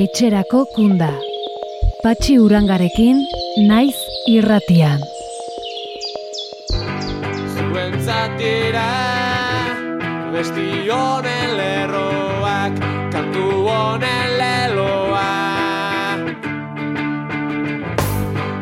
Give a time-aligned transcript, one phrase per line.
[0.00, 1.10] etxerako kunda.
[2.00, 3.18] Patxi urangarekin,
[3.68, 3.98] naiz
[4.32, 5.02] irratian.
[7.52, 8.86] Zuen zatira,
[10.32, 12.80] besti honen lerroak,
[13.12, 15.26] kantu honen leloa.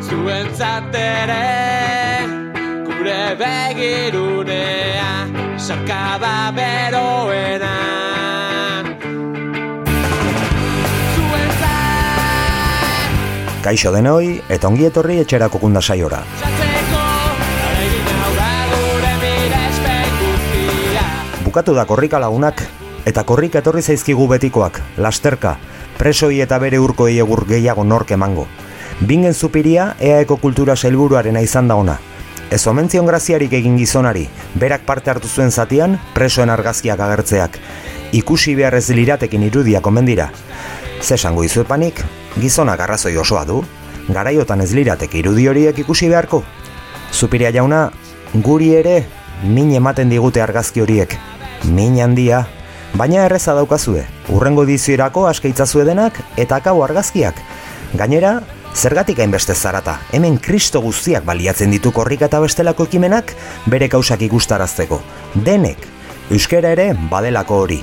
[0.09, 1.45] Zuen zatere,
[2.89, 5.13] gure begirunea,
[5.69, 7.88] sarkada beroena.
[13.59, 16.21] Kaixo denoi eta ongi etorri etxerako kunda saiora.
[21.43, 22.63] Bukatu da korrika lagunak
[23.09, 25.57] eta korrika etorri zaizkigu betikoak, lasterka,
[25.97, 28.47] presoi eta bere urko egur gehiago nork emango.
[29.01, 31.97] Bingen zupiria EAeko kultura sailburuarena izan da ona.
[32.51, 37.59] Ez omentzion graziarik egin gizonari, berak parte hartu zuen zatian, presoen argazkiak agertzeak.
[38.15, 40.31] Ikusi behar ez liratekin irudiak omen dira.
[41.01, 42.01] Zesango izuepanik,
[42.37, 43.63] gizonak arrazoi osoa du,
[44.09, 46.43] garaiotan ez liratek irudi horiek ikusi beharko.
[47.13, 47.89] Zupiria jauna,
[48.33, 49.03] guri ere,
[49.43, 51.15] min ematen digute argazki horiek.
[51.65, 52.45] Min handia,
[52.93, 57.41] baina erreza daukazue, urrengo dizierako askeitzazue denak eta akabo argazkiak.
[57.97, 58.39] Gainera,
[58.75, 63.33] zergatik hainbeste zarata, hemen kristo guztiak baliatzen ditu korrika eta bestelako ekimenak
[63.67, 65.01] bere kausak ikustarazteko.
[65.35, 65.87] Denek,
[66.31, 67.81] euskera ere badelako hori.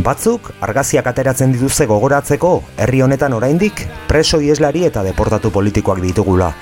[0.00, 6.52] Batzuk argaziak ateratzen dituzte gogoratzeko herri honetan oraindik preso ieslari eta deportatu politikoak ditugula.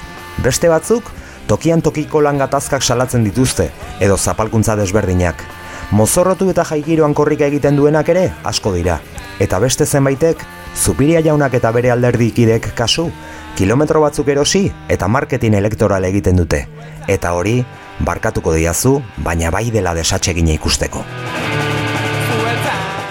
[0.43, 1.07] Beste batzuk
[1.47, 3.71] tokian tokiko lan gatazkak salatzen dituzte
[4.01, 5.45] edo zapalkuntza desberdinak.
[5.93, 8.99] Mozorrotu eta jaigiroan korrika egiten duenak ere asko dira.
[9.39, 10.43] Eta beste zenbaitek
[10.77, 13.09] Zupiria jaunak eta bere alderdikidek kasu,
[13.59, 16.67] kilometro batzuk erosi eta marketing elektoral egiten dute.
[17.09, 17.65] Eta hori,
[18.07, 21.05] barkatuko diazu, baina bai dela desatsegina ikusteko.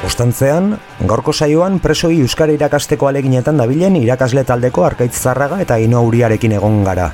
[0.07, 6.55] Ostantzean, gaurko saioan presoi euskara irakasteko aleginetan dabilen irakasle taldeko arkaitz zarraga eta ino uriarekin
[6.55, 7.09] egon gara.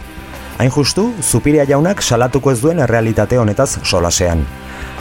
[0.61, 4.45] Hain justu, Zupiria jaunak salatuko ez duen errealitate honetaz solasean.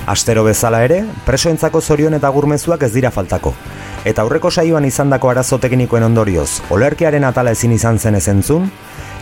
[0.08, 3.52] Astero bezala ere, presoentzako zorion eta gurmezuak ez dira faltako.
[4.04, 8.70] Eta aurreko saioan izandako arazo teknikoen ondorioz, olerkiaren atala ezin izan zen ezentzun,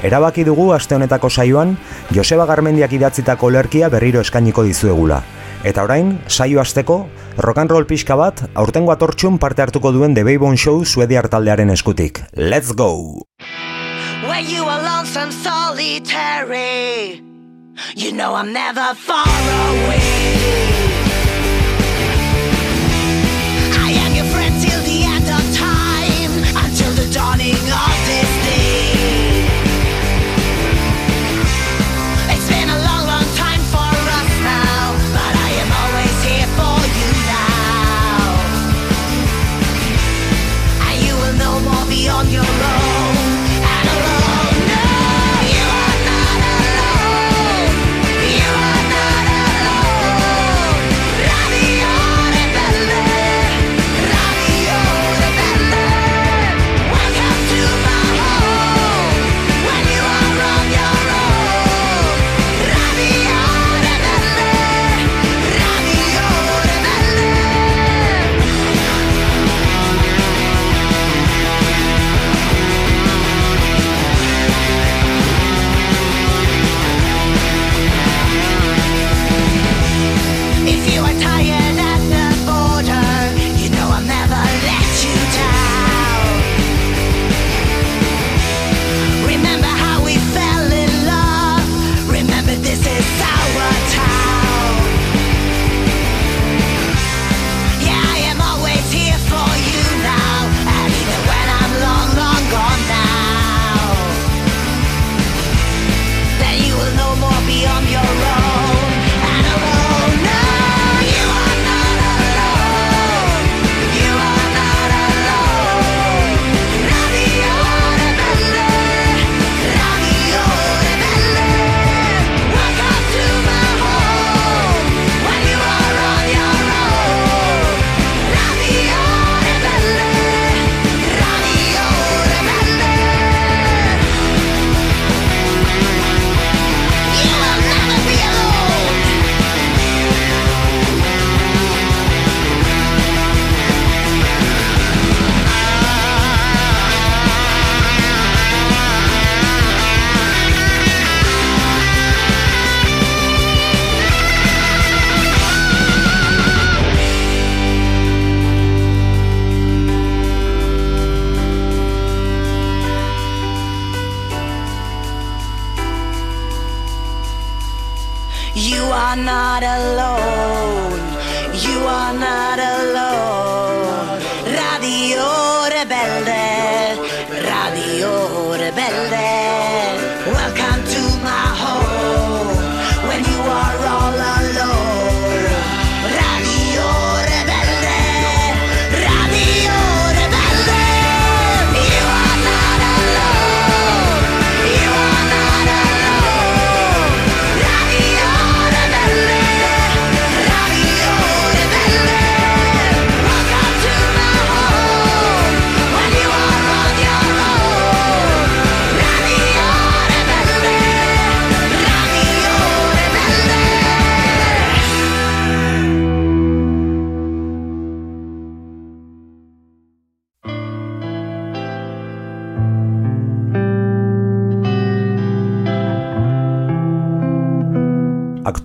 [0.07, 1.77] erabaki dugu aste honetako saioan
[2.15, 5.23] Joseba Garmendiak idatzitako olerkia berriro eskainiko dizuegula.
[5.63, 7.05] Eta orain, saio hasteko,
[7.39, 11.71] rock and roll pixka bat, aurtengo atortxun parte hartuko duen The Baybone Show suediar taldearen
[11.71, 12.19] eskutik.
[12.35, 13.23] Let's go!
[14.27, 17.23] When you are lonesome, solitary,
[17.95, 20.92] you know I'm never far away.
[42.43, 42.72] your life.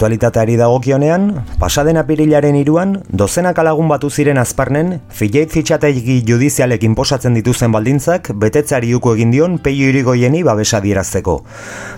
[0.07, 1.23] Aktualitateari dagokionean,
[1.59, 8.93] pasaden apirilaren iruan, dozenaka lagun batu ziren azparnen, fileit fitxategi judizialekin posatzen dituzen baldintzak, betetzeari
[8.95, 11.41] uko egin dion peio irigoieni babesa dierazteko.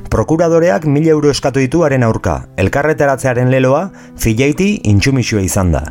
[0.10, 5.86] Prokuradoreak mila euro eskatu ditu haren aurka, elkarreteratzearen leloa, fileiti intsumisua izan da.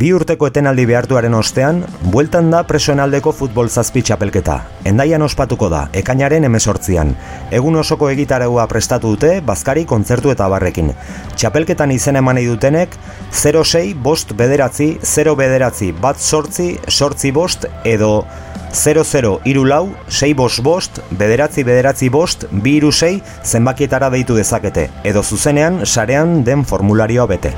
[0.00, 4.54] Bi urteko etenaldi behartuaren ostean, bueltan da presoen aldeko futbol zazpi txapelketa.
[4.88, 7.10] Endaian ospatuko da, ekainaren emesortzian.
[7.52, 10.94] Egun osoko egitaraua prestatu dute, bazkari, kontzertu eta barrekin.
[11.34, 12.96] Txapelketan izen eman nahi dutenek,
[13.42, 18.24] 06 bost bederatzi, 0 bederatzi bat sortzi, sortzi bost edo
[18.72, 24.88] 00 iru lau, 6 bost bost, bederatzi bederatzi bost, bi iru sei zenbakietara deitu dezakete,
[25.04, 27.56] edo zuzenean sarean den formularioa bete.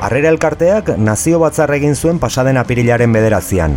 [0.00, 3.74] Harrera elkarteak nazio batzar egin zuen pasaden apirilaren bederazian.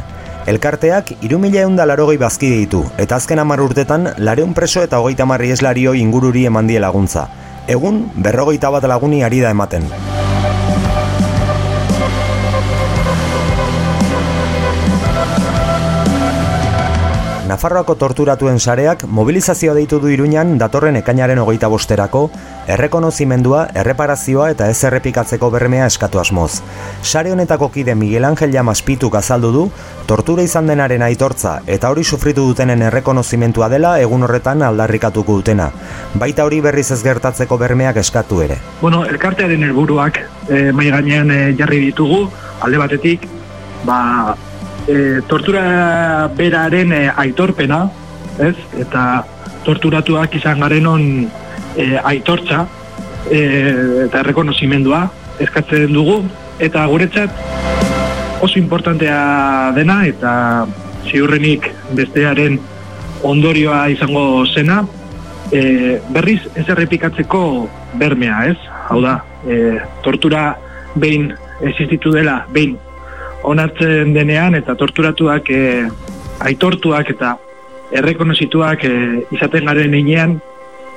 [0.47, 5.51] Elkarteak irumila eunda larogei bazkide ditu, eta azken hamar urtetan lareun preso eta hogeita marri
[5.51, 7.27] eslario ingururi eman die laguntza.
[7.67, 9.91] Egun, berrogeita bat laguni ari da ematen.
[17.51, 22.29] Nafarroako torturatuen sareak mobilizazioa deitu du Iruñan datorren ekainaren hogeita bosterako,
[22.67, 26.61] errekonozimendua, erreparazioa eta ez errepikatzeko bermea eskatu asmoz.
[27.01, 29.63] Sare honetako kide Miguel Angel Llamas Pituk azaldu du,
[30.07, 35.69] tortura izan denaren aitortza eta hori sufritu dutenen errekonozimentua dela egun horretan aldarrikatuko dutena.
[36.13, 38.59] Baita hori berriz ez gertatzeko bermeak eskatu ere.
[38.81, 42.25] Bueno, elkartearen helburuak e, mai gainean eh, jarri ditugu,
[42.63, 43.27] alde batetik,
[43.85, 44.35] ba,
[44.87, 47.83] e, tortura beraren e, aitorpena,
[48.39, 48.55] ez?
[48.79, 49.23] Eta
[49.63, 51.03] torturatuak izan garenon
[51.77, 52.65] e, aitortza
[53.29, 53.39] e,
[54.05, 55.03] eta errekonozimendua
[55.43, 56.21] eskatzen dugu,
[56.61, 60.33] eta guretzat oso importantea dena eta
[61.09, 62.59] ziurrenik bestearen
[63.23, 64.83] ondorioa izango zena,
[65.51, 67.43] e, berriz ez errepikatzeko
[67.99, 68.57] bermea, ez?
[68.89, 69.17] Hau da,
[69.47, 70.53] e, tortura
[70.99, 71.31] behin
[71.63, 72.75] existitu dela, behin
[73.43, 75.63] onartzen denean eta torturatuak e,
[76.43, 77.35] aitortuak eta
[77.93, 78.95] errekonozituak e,
[79.35, 80.39] izaten garen heinean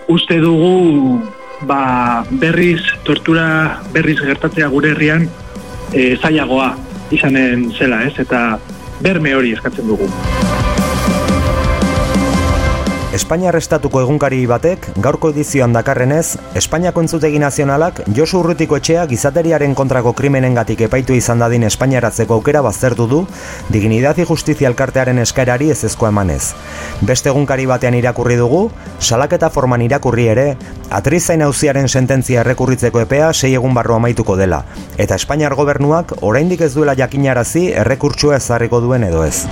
[0.09, 1.21] uste dugu
[1.67, 5.29] ba, berriz tortura berriz gertatzea gure herrian
[5.93, 6.75] e, zailagoa
[7.15, 8.15] izanen zela, ez?
[8.19, 8.59] Eta
[9.01, 10.11] berme hori eskatzen dugu.
[13.17, 20.13] Espainiar estatuko egunkari batek, gaurko edizioan dakarrenez, Espainiako entzutegi nazionalak Josu Urrutiko etxea gizateriaren kontrako
[20.19, 23.23] krimenengatik epaitu izan dadin Espainiaratzeko aukera baztertu du,
[23.73, 26.53] dignidad y justizia elkartearen eskaerari ezezko emanez.
[27.09, 28.67] Beste egunkari batean irakurri dugu,
[29.01, 30.47] salaketa forman irakurri ere,
[30.91, 34.67] atrizain auziaren sententzia errekurritzeko epea sei egun barru amaituko dela,
[34.99, 39.47] eta Espainiar gobernuak oraindik ez duela jakinarazi errekurtsua ezarriko duen edo ez.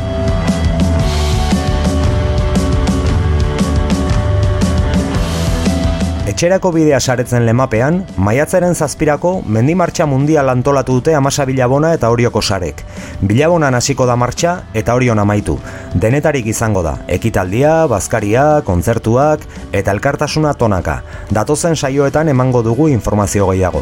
[6.45, 12.83] Etxerako bidea saretzen lemapean, maiatzaren zazpirako mendimartxa mundial antolatu dute amasa bilabona eta horioko sarek.
[13.25, 15.57] Bilabonan hasiko da martxa eta horion amaitu.
[15.95, 20.99] Denetarik izango da, ekitaldia, bazkaria, kontzertuak eta elkartasuna tonaka.
[21.33, 23.81] Datozen saioetan emango dugu informazio gehiago.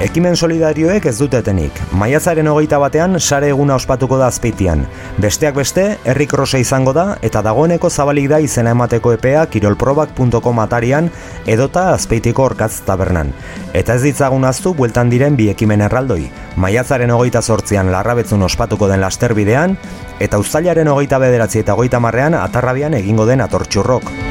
[0.00, 1.76] Ekimen solidarioek ez dutetenik.
[2.00, 4.86] Maiatzaren hogeita batean sare eguna ospatuko da azpeitian.
[5.20, 11.12] Besteak beste, herri krosa izango da eta dagoeneko zabalik da izena emateko epea kirolprobak.com atarian
[11.44, 13.34] edota azpeitiko orkatz tabernan.
[13.76, 16.30] Eta ez ditzagun aztu bueltan diren bi ekimen erraldoi.
[16.56, 19.76] Maiatzaren hogeita sortzian larrabetzun ospatuko den lasterbidean
[20.18, 24.29] eta uztailaren hogeita bederatzi eta hogeita marrean atarrabian egingo den atortxurrok.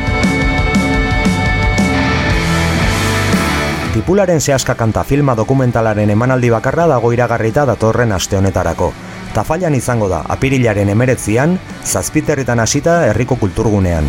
[3.99, 8.93] Tipularen sehaska kanta filma dokumentalaren emanaldi bakarra dago iragarrita datorren aste honetarako.
[9.35, 14.07] Tafallan izango da, apirilaren emeretzian, zazpiterritan hasita herriko kulturgunean.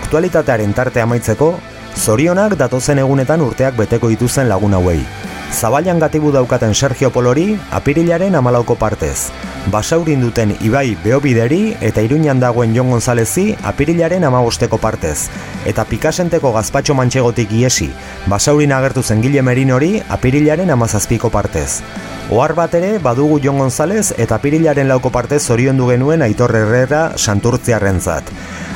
[0.00, 1.52] Aktualitatearen tarte amaitzeko,
[2.00, 5.02] zorionak datozen egunetan urteak beteko dituzen lagun hauei.
[5.54, 9.30] Zaballan gatibu daukaten Sergio Polori, apirilaren amalauko partez.
[9.70, 15.30] Basaurin duten Ibai Beobideri eta Iruñan dagoen Jon Gonzalezi apirilaren amabosteko partez.
[15.64, 17.92] Eta Pikasenteko gazpatxo mantxegotik iesi,
[18.26, 21.84] basaurin agertu zen Gile Merinori apirilaren amazazpiko partez.
[22.34, 28.34] Ohar bat ere badugu Jon Gonzalez eta apirilaren lauko partez zoriondu genuen Aitor Herrera santurtziarrentzat.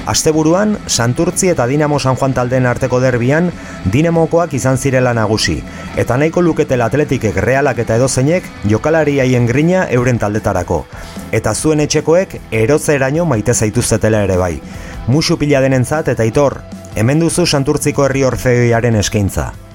[0.08, 3.50] Asteburuan, Santurtzi eta Dinamo San Juan taldeen arteko derbian,
[3.92, 5.58] Dinamokoak izan zirela nagusi,
[6.00, 10.84] eta nahiko luketela atletikek realak eta edozeinek jokalari haien grina euren taldetarako.
[11.32, 14.60] Eta zuen etxekoek eraino maite zaituztetela ere bai.
[15.06, 16.60] Musu pila denentzat eta itor,
[16.94, 19.67] hemen duzu Santurtziko herri orfeoiaren eskaintza.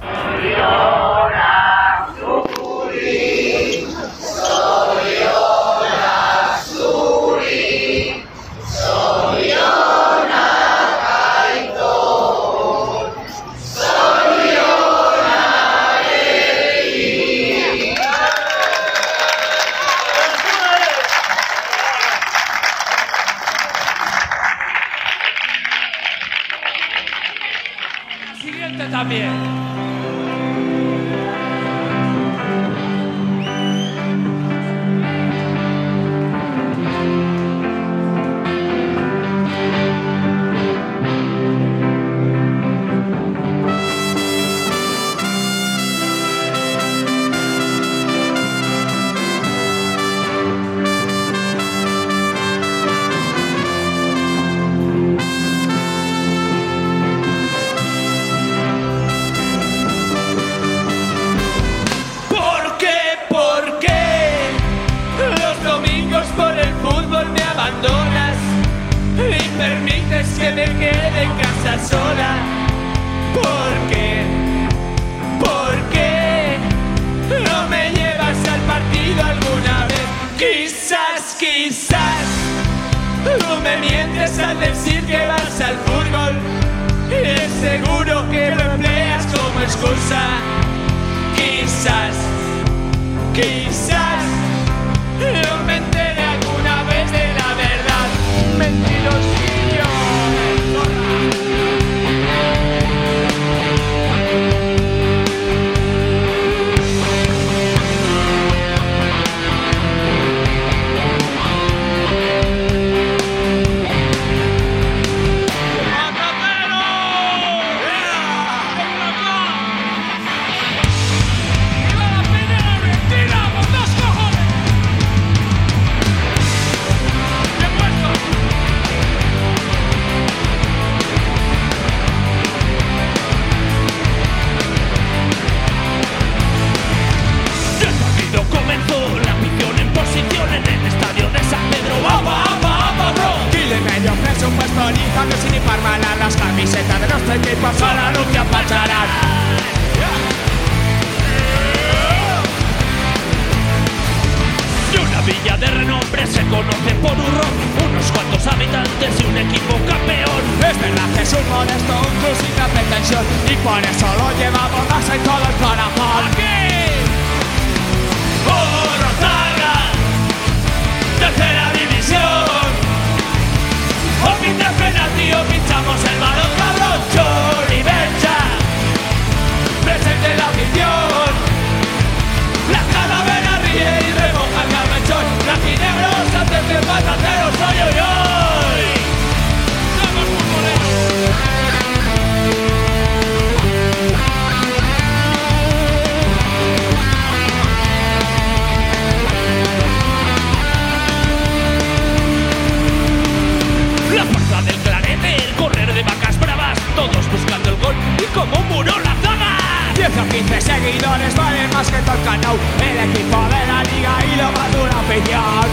[210.93, 212.57] Seguidores valen más que todo el canal.
[212.81, 215.65] El equipo de la liga y lo más de una afición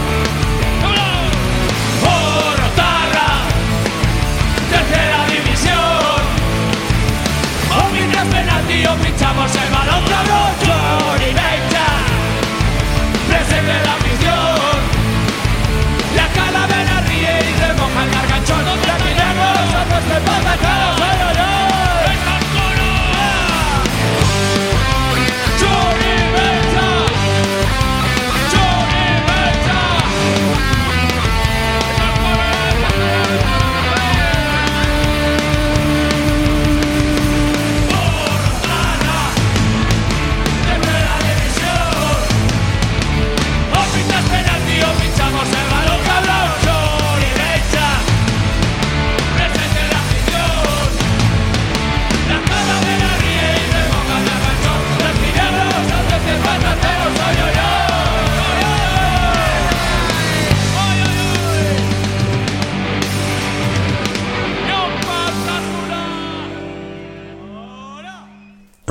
[2.03, 3.29] Orotarra,
[4.71, 6.21] Tercera división.
[7.69, 10.51] O mientras penalti o pinchamos el balón, cabrón.
[11.21, 11.87] Bencha
[13.27, 14.75] Presente la afición
[16.15, 18.65] La calavera ríe y remoja el garganchón
[21.03, 21.30] ay,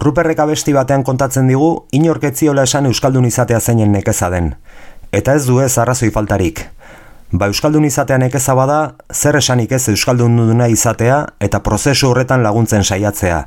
[0.01, 4.55] Ruperrek abesti batean kontatzen digu, inork ez ziola esan Euskaldun izatea zeinen nekeza den.
[5.13, 6.63] Eta ez du ez arrazoi faltarik.
[7.33, 8.79] Ba Euskaldun izatea nekeza bada,
[9.13, 13.43] zer esanik ez Euskaldun duna izatea eta prozesu horretan laguntzen saiatzea.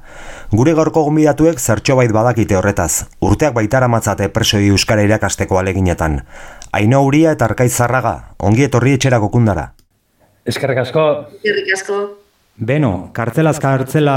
[0.52, 3.08] Gure gaurko gonbidatuek zertxobait badakite horretaz.
[3.20, 6.20] Urteak baitara matzate presoi Euskara irakasteko aleginetan.
[6.72, 9.72] Aino Uria eta Arkaiz Zarraga, ongi etorri etxerako kundara.
[10.46, 11.08] Eskerrik asko,
[11.42, 12.00] Eskerrik asko.
[12.54, 14.16] Beno, kartzelaz kartzela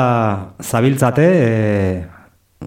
[0.60, 2.15] zabiltzate, e,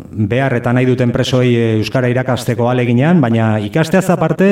[0.09, 4.49] behar eta nahi duten presoi e, Euskara irakasteko aleginean, baina ikasteaz aparte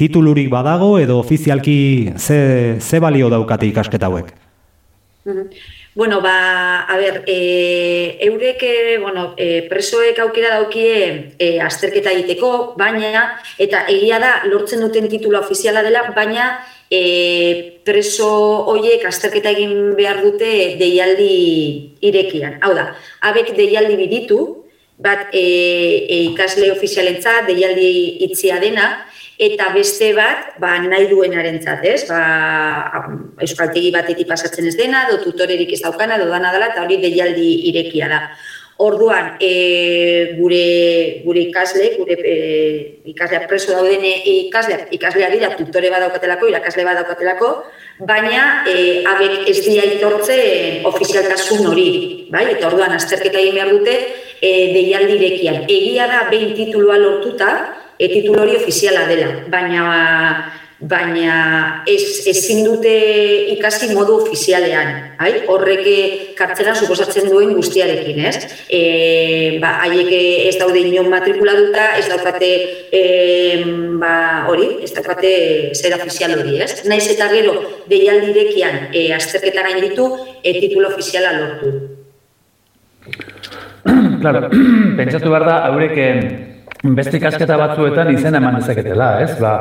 [0.00, 4.32] titulurik badago edo ofizialki ze, ze balio daukate ikasketa hauek?
[5.94, 12.74] Bueno, ba, a ber, e, eurek, e, bueno, e, presoek aukera daukie e, azterketa egiteko,
[12.74, 16.48] baina, eta egia da, lortzen duten titula ofiziala dela, baina
[16.90, 18.26] e, preso
[18.72, 22.58] hoiek azterketa egin behar dute deialdi irekian.
[22.66, 22.88] Hau da,
[23.30, 24.40] abek deialdi biditu,
[24.98, 25.46] bat e,
[26.10, 27.90] e, ikasle ofizialentzat, deialdi
[28.26, 28.96] itzia dena,
[29.38, 32.02] eta beste bat, ba, nahi duenarentzat, ez?
[32.08, 33.06] Ba,
[33.42, 37.48] euskaltegi batetik pasatzen ez dena, do tutorerik ez daukana, do dana dela, eta hori deialdi
[37.70, 38.20] irekia da.
[38.76, 42.32] Orduan, e, gure, gure ikasle, gure e,
[43.12, 47.50] ikasleak preso dauden ikasleak, ikasleak dira tutore badaukatelako, irakasle badaukatelako,
[48.02, 50.38] baina e, abek ez dira aitortze
[50.90, 51.86] ofizialtasun hori,
[52.34, 52.48] bai?
[52.56, 55.62] Eta orduan, azterketa egin behar dute e, deialdi irekian.
[55.70, 57.54] Egia da, behin titulua lortuta,
[57.98, 59.88] e, titulu hori ofiziala dela, baina
[60.84, 62.92] baina ez, ezin dute
[63.54, 65.30] ikasi modu ofizialean, bai?
[65.48, 65.86] horrek
[66.36, 68.36] kartzela suposatzen duen guztiarekin, ez?
[68.68, 68.80] E,
[69.62, 70.10] ba, haiek
[70.50, 72.50] ez daude inon matrikulatuta, ez daukate
[72.90, 73.02] e,
[74.00, 74.14] ba,
[74.50, 75.34] hori, ez daukate
[75.78, 76.82] zer ofizial hori, ez?
[76.90, 77.56] Naiz eta gero
[77.90, 80.10] deialdirekian e, azterketan gain ditu,
[80.42, 81.74] e, titulu ofiziala lortu.
[84.20, 84.48] claro,
[84.98, 86.18] pentsatu behar da, haurek eh,
[86.96, 89.34] beste ikasketa batzuetan izena eman dezaketela, ez?
[89.40, 89.54] Ba,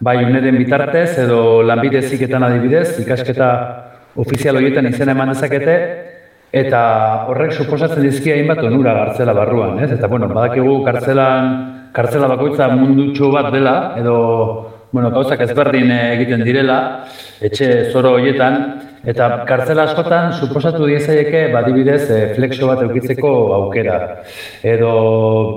[0.00, 3.48] bai uneren bitartez edo lanbide ziketan adibidez, ikasketa
[4.18, 5.76] ofizial horietan izena eman dezakete,
[6.52, 6.80] eta
[7.28, 9.90] horrek suposatzen dizkia hainbat onura gartzela barruan, ez?
[9.98, 11.52] Eta, bueno, badakigu kartzelan,
[11.92, 14.16] kartzela bakoitza mundutxo bat dela, edo,
[14.92, 16.78] bueno, gauzak ezberdin eh, egiten direla,
[17.44, 18.58] etxe zoro horietan,
[19.08, 23.98] eta kartzela askotan suposatu diezaieke badibidez e, flexo bat eukitzeko aukera,
[24.66, 24.92] edo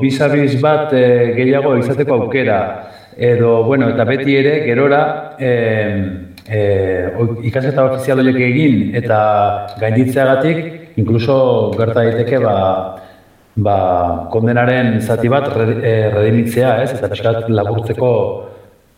[0.02, 1.06] bisabiz bat e,
[1.38, 2.60] gehiago izateko aukera,
[3.18, 5.02] edo, bueno, eta beti ere, gerora,
[5.40, 5.52] e,
[6.48, 6.62] e,
[7.50, 9.22] ikasketa ofizial horiek egin eta
[9.82, 10.64] gainditzeagatik,
[11.02, 11.36] inkluso
[11.78, 12.56] gerta daiteke ba,
[13.56, 13.78] ba,
[14.32, 16.94] kondenaren zati bat re, e, redimitzea, ez?
[16.98, 18.12] Eta pixkat laburtzeko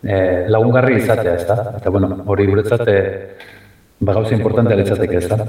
[0.03, 1.57] e, lagungarri izatea, ez da?
[1.79, 2.99] Eta, bueno, hori guretzat e,
[3.99, 5.39] ba, gauza importantea litzateke, ez da?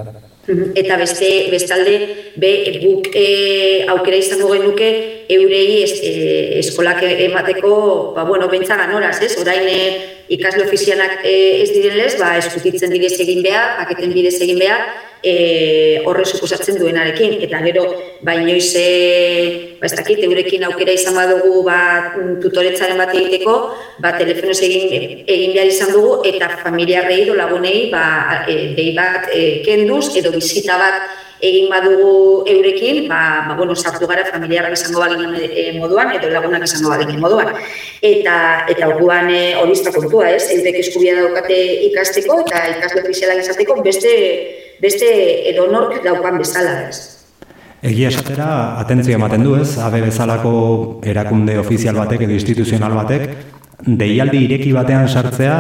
[0.77, 1.95] Eta beste, bestalde,
[2.37, 4.91] be, guk e, aukera izango genuke
[5.33, 9.35] eurei es, e, eskolak emateko, ba, bueno, bentsa ganoraz, ez?
[9.41, 9.67] Orain
[10.29, 14.87] ikasle ofizianak e, ez direnez, ba, eskutitzen bidez egin behar, paketen bidez egin behar,
[15.25, 17.39] e, horre suposatzen duenarekin.
[17.45, 17.85] Eta gero,
[18.25, 21.81] ba, inoiz, e, ba, ez dakit, eurekin aukera izan badugu, ba,
[22.45, 23.57] tutoretzaren bat egiteko,
[24.05, 24.89] ba, telefonoz egin,
[25.25, 28.07] egin behar izan dugu, eta familiarrei edo lagunei, ba,
[28.49, 34.09] e, dei bat e, kenduz, edo bizita bat egin badugu eurekin, ba, ba bueno, sartu
[34.11, 37.53] gara familiarrak izango baginen e, moduan, edo lagunak izango baginen moduan.
[38.03, 38.37] Eta,
[38.73, 40.49] eta orduan e, hori kontua, ez?
[40.57, 41.59] Eurek eskubia daukate
[41.91, 44.15] ikasteko, eta ikasle ofizialak izateko, beste,
[44.83, 45.11] beste
[45.53, 47.15] edonork daukan bezala, ez?
[47.85, 50.55] Egia esatera, atentzia ematen du ez, abe bezalako
[51.05, 53.27] erakunde ofizial batek edo instituzional batek,
[53.85, 55.59] deialdi ireki batean sartzea,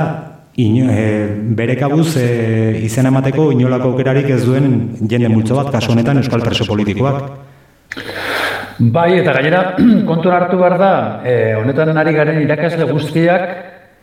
[0.56, 4.68] ino, e, bere kabuz e, izena emateko inolako aukerarik ez duen
[5.02, 7.24] jende multzo bat, kasu honetan euskal preso politikoak.
[8.78, 9.62] Bai, eta gainera,
[10.10, 10.94] kontu hartu behar da,
[11.26, 13.48] e, honetan ari garen irakasle guztiak,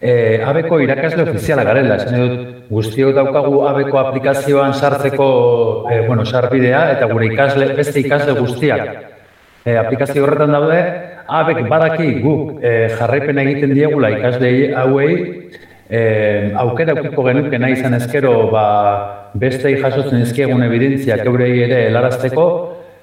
[0.02, 5.32] e, abeko irakasle ofiziala garela, esan dut, guztiok daukagu abeko aplikazioan sartzeko,
[5.92, 8.86] e, bueno, sarbidea, eta gure ikasle, beste ikasle guztiak.
[9.64, 10.80] E, aplikazio horretan daude,
[11.32, 15.14] abek badaki guk e, jarraipen egiten diegula ikasle hauei,
[15.92, 16.02] e,
[16.64, 18.66] aukera ukiko genuke nahi izan ezkero, ba,
[19.34, 22.46] beste jasotzen ezkiegun evidentziak eurei ere helarazteko,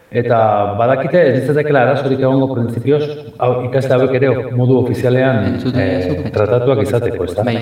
[0.08, 0.38] Eta
[0.78, 3.02] badakite ez ditzatekela arazorik egongo printzipioz
[3.44, 7.44] hau ikasle hauek ere modu ofizialean eh, tratatuak izateko, ezta?
[7.44, 7.58] Bai.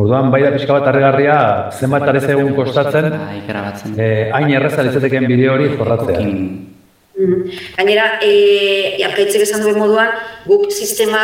[0.00, 1.36] Orduan bai da pixka bat harrigarria
[1.76, 6.24] zenbat arez egun kostatzen eh, hain erraza litzateken bideo hori jorratzea.
[7.14, 7.50] Mhm.
[7.76, 10.08] Gainera, e, arkaitzek esan duen moduan,
[10.48, 11.20] guk sistema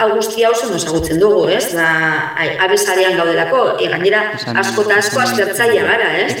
[0.00, 1.66] hau guztia oso no ezagutzen dugu, ez?
[1.76, 1.88] Da,
[2.64, 4.22] abesarean gaudelako, e, gainera,
[4.62, 6.38] asko eta asko aztertzaia gara, ez?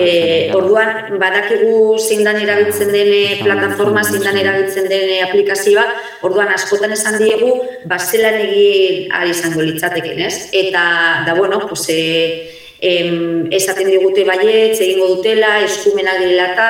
[0.00, 0.08] E,
[0.56, 5.84] orduan, badakigu zindan erabiltzen dene plataforma, zindan erabiltzen dene aplikazioa,
[6.24, 7.52] orduan, askotan esan diegu,
[7.90, 10.48] bazelan egin ari izango litzateken, ez?
[10.56, 10.86] Eta,
[11.28, 16.68] da, bueno, pues, e, em, esaten digute baiet, egingo dutela, eskumena direla eta,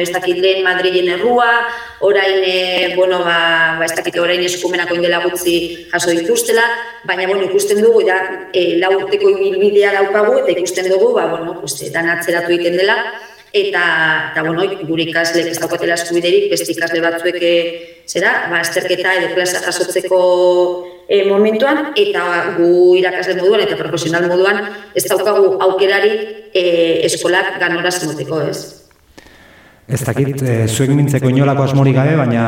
[0.00, 1.50] ez dakit lehen Madrilen errua,
[2.00, 6.64] orain, e, bueno, ba, ba, ez dakit orain eskumenako indela gutzi jaso dituztela,
[7.04, 11.60] baina, bueno, ikusten dugu, da, e, lau urteko ibilbidea daukagu, eta ikusten dugu, ba, bueno,
[11.60, 12.98] pues, dan atzeratu egiten dela,
[13.54, 13.84] eta,
[14.32, 17.58] eta bueno, gure ikasle ez daukatela eskubiderik, beste ikasle batzuek eh,
[18.10, 20.18] zera, ba, esterketa edo klasa jasotzeko
[21.06, 22.24] e, momentuan, eta
[22.56, 24.58] gu irakasle moduan eta profesional moduan
[24.94, 26.16] ez daukagu aukerari
[26.50, 26.64] e,
[27.06, 28.58] eskolak ganora zenoteko ez.
[29.86, 32.44] Ez dakit, e, zuek mintzeko inolako asmorik gabe, baina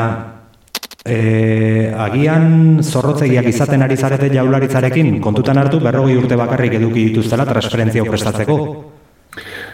[1.07, 8.03] e, agian zorrotzegiak izaten ari zarete jaularitzarekin, kontutan hartu berrogi urte bakarrik eduki dituztela transferentzia
[8.03, 8.61] prestatzeko.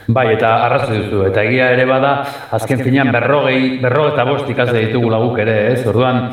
[0.07, 2.13] Bai, eta arrazoi duzu, eta egia ere bada,
[2.51, 5.85] azken finean berrogei, berro eta bost ikasle ditugu laguk ere, ez?
[5.87, 6.25] Orduan,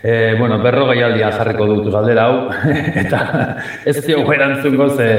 [0.00, 2.38] e, bueno, berrogei aldian jarriko dut galdera hau,
[3.02, 3.20] eta
[3.84, 5.10] ez dio erantzun goze,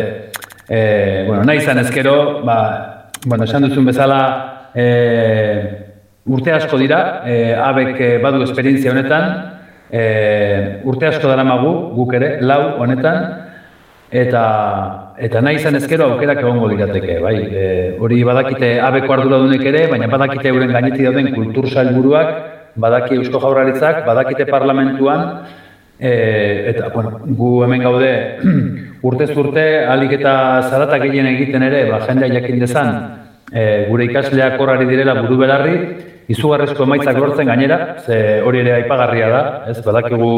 [0.68, 0.82] e,
[1.28, 2.58] bueno, nahi izan ezkero, ba,
[3.28, 4.20] bueno, esan duzun bezala,
[4.74, 4.88] e,
[6.26, 9.30] urte asko dira, e, abek badu esperientzia honetan,
[9.92, 13.43] e, urte asko dara magu, guk ere, lau honetan,
[14.14, 14.44] eta
[15.18, 17.36] eta nahi izan ezkero aukerak egongo lirateke, bai.
[17.50, 17.66] E,
[18.02, 22.32] hori badakite abeko arduradunek ere, baina badakite euren gainetik dauden kultur sailburuak,
[22.86, 25.26] badaki Eusko Jaurlaritzak, badakite parlamentuan
[26.00, 26.14] e,
[26.74, 28.14] eta bueno, gu hemen gaude
[29.10, 30.34] urtez urte alik eta
[30.70, 32.92] zarata gehien egiten ere, ba jendea jakin dezan,
[33.52, 35.78] e, gure ikasleak horari direla buru belarri,
[36.34, 40.34] izugarrezko emaitzak lortzen gainera, ze hori ere aipagarria da, ez badakigu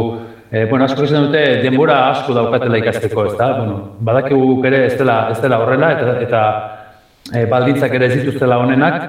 [0.51, 3.47] E, bueno, asko izan dute denbora asko daukatela ikasteko, ez da?
[3.58, 6.41] Bueno, badakigu ere ez dela, ez dela horrela eta, eta
[7.34, 8.99] e, baldintzak ere ez dituztela honenak,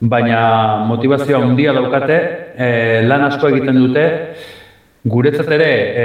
[0.00, 0.42] baina
[0.90, 2.18] motivazioa handia daukate,
[2.56, 2.68] e,
[3.08, 4.04] lan asko egiten dute,
[5.04, 6.04] guretzat ere e,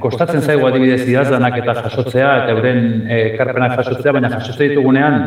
[0.00, 5.22] kostatzen zaigu adibidez idazdanak eta jasotzea eta euren e, karpenak jasotzea, baina jasotzea ditugunean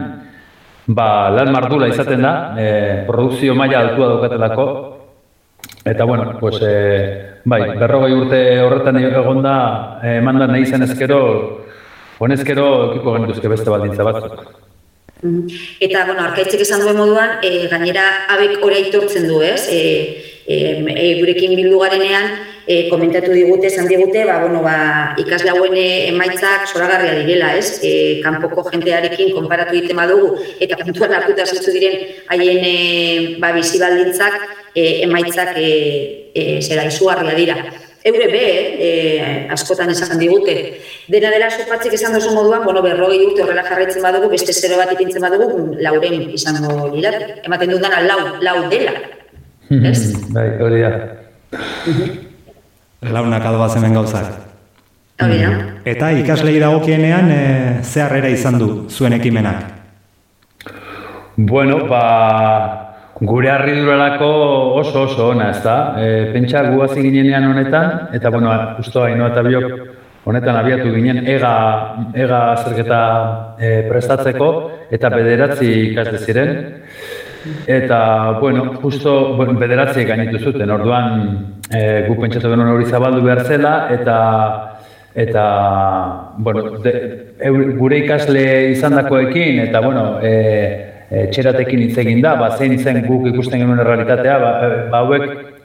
[0.89, 2.67] ba, lan mardula izaten da, e,
[3.08, 4.65] produkzio maila altua daukatelako,
[5.86, 11.20] Eta bueno, pues eh, bai, berrogei urte horretan egon da, eh, manda nahi zen ezkero,
[12.20, 14.42] honezkero ekipo genituzke beste baldintza batzuk.
[15.22, 15.48] Mhm.
[15.80, 19.68] Eta, bueno, arkaitzek esan duen moduan, e, gainera abek ora itortzen du, ez?
[19.68, 19.82] E,
[20.48, 22.30] e, gurekin bildu garenean,
[22.65, 24.78] e, komentatu digute, esan digute, ba, bueno, ba,
[25.20, 27.82] ikasle hauen emaitzak zoragarria direla, ez?
[27.84, 32.00] E, kanpoko jentearekin konparatu egiten badugu, eta puntuan hartuta zentzu diren
[32.32, 32.76] haien e,
[33.44, 34.39] ba, bizi baldintzak,
[34.75, 37.55] e, emaitzak e, e, zera izugarria dira.
[38.10, 38.43] Eure be,
[38.79, 38.89] e,
[39.51, 40.55] askotan esan digute,
[41.12, 44.93] dena dela sopatzik esan dozu moduan, bueno, berrogei urte horrela jarraitzen badugu, beste zero bat
[44.95, 47.41] ipintzen badugu, lauren izango lirat.
[47.43, 48.95] Ematen dut dana, lau, lau dela.
[49.69, 50.13] Ez?
[50.36, 50.93] Bai, hori da.
[53.12, 54.32] Launak adoaz hemen gauzak.
[55.19, 55.51] Hori da.
[55.89, 57.43] Eta ikaslei dagokienean e,
[57.84, 59.65] ze harrera izan du zuen ekimenak?
[61.36, 62.88] Bueno, ba,
[63.19, 64.27] Gure harriduralako
[64.79, 65.95] oso oso ona, ez da?
[65.99, 69.73] E, pentsa guazi ginenean honetan, eta bueno, justo haino eta biok
[70.29, 71.53] honetan abiatu ginen ega,
[72.15, 73.01] ega zerketa
[73.60, 74.49] e, prestatzeko,
[74.95, 76.53] eta bederatzi ikasde ziren.
[77.67, 77.99] Eta,
[78.39, 81.19] bueno, justo bueno, bederatzi gainitu zuten, orduan
[81.71, 84.19] e, gu pentsatu genuen hori zabaldu behar zela, eta
[85.19, 85.43] eta
[86.38, 86.93] bueno, de,
[87.75, 93.63] gure ikasle izandakoekin eta bueno, e, txeratekin hitz egin da, ba, zein zen guk ikusten
[93.63, 95.24] genuen realitatea, ba, e, ba hauek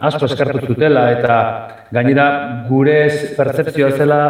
[0.09, 1.37] asko eskartu zutela eta
[1.92, 2.26] gainera
[2.68, 2.96] gure
[3.37, 4.20] pertsepzioa zela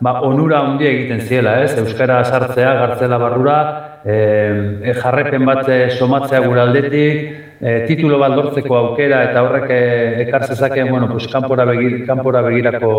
[0.00, 1.74] ba, onura handia egiten ziela, ez?
[1.82, 3.58] Euskara sartzea, gartzela barrura,
[4.04, 4.16] e,
[4.84, 5.66] e, jarrepen bat
[5.98, 7.24] somatzea gure aldetik,
[7.60, 9.74] e, titulo bat lortzeko aukera eta horrek
[10.26, 12.94] ekar zezakeen, bueno, pues, kanpora, begir, kanpora begirako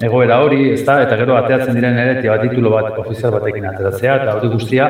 [0.00, 3.66] egoera hori, ez da, eta gero ateatzen diren ere tia bat titulo bat ofizial batekin
[3.68, 4.88] ateratzea, eta hori guztia.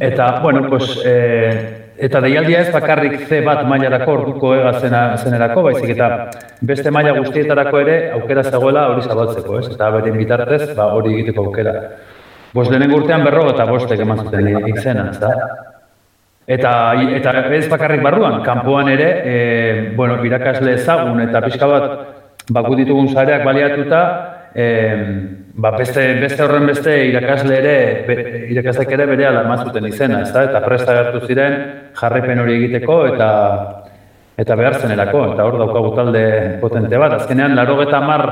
[0.00, 5.66] Eta, bueno, pues, e, eta deialdia ez bakarrik C bat mailarako orduko ega zena, zenerako,
[5.68, 6.10] baizik eta
[6.72, 9.70] beste maila guztietarako ere aukera zegoela hori zabaltzeko, ez?
[9.76, 11.76] Eta beren bitartez, ba, hori egiteko aukera.
[12.56, 15.32] Bost lehenengo urtean berro eta bostek eman zuten izena, ez da?
[16.46, 16.70] Eta,
[17.18, 19.40] eta ez bakarrik barruan, kanpoan ere, e,
[19.96, 22.15] bueno, irakasle ezagun eta pixka bat
[22.50, 24.00] baku ditugun zareak baliatuta,
[24.54, 24.66] e,
[25.56, 28.16] ba beste, beste horren beste irakasle ere, be,
[28.52, 30.44] irakaslek ere bere ala zuten izena, ez da?
[30.50, 31.56] Eta presta gertu ziren
[31.96, 33.30] jarrepen hori egiteko eta
[34.36, 36.24] eta behar zenerako, eta hor daukagu talde
[36.60, 37.14] potente bat.
[37.22, 38.24] Azkenean, laro eta mar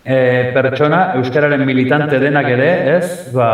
[0.00, 0.16] e,
[0.54, 3.06] pertsona, euskararen militante denak ere, ez?
[3.34, 3.50] Ba,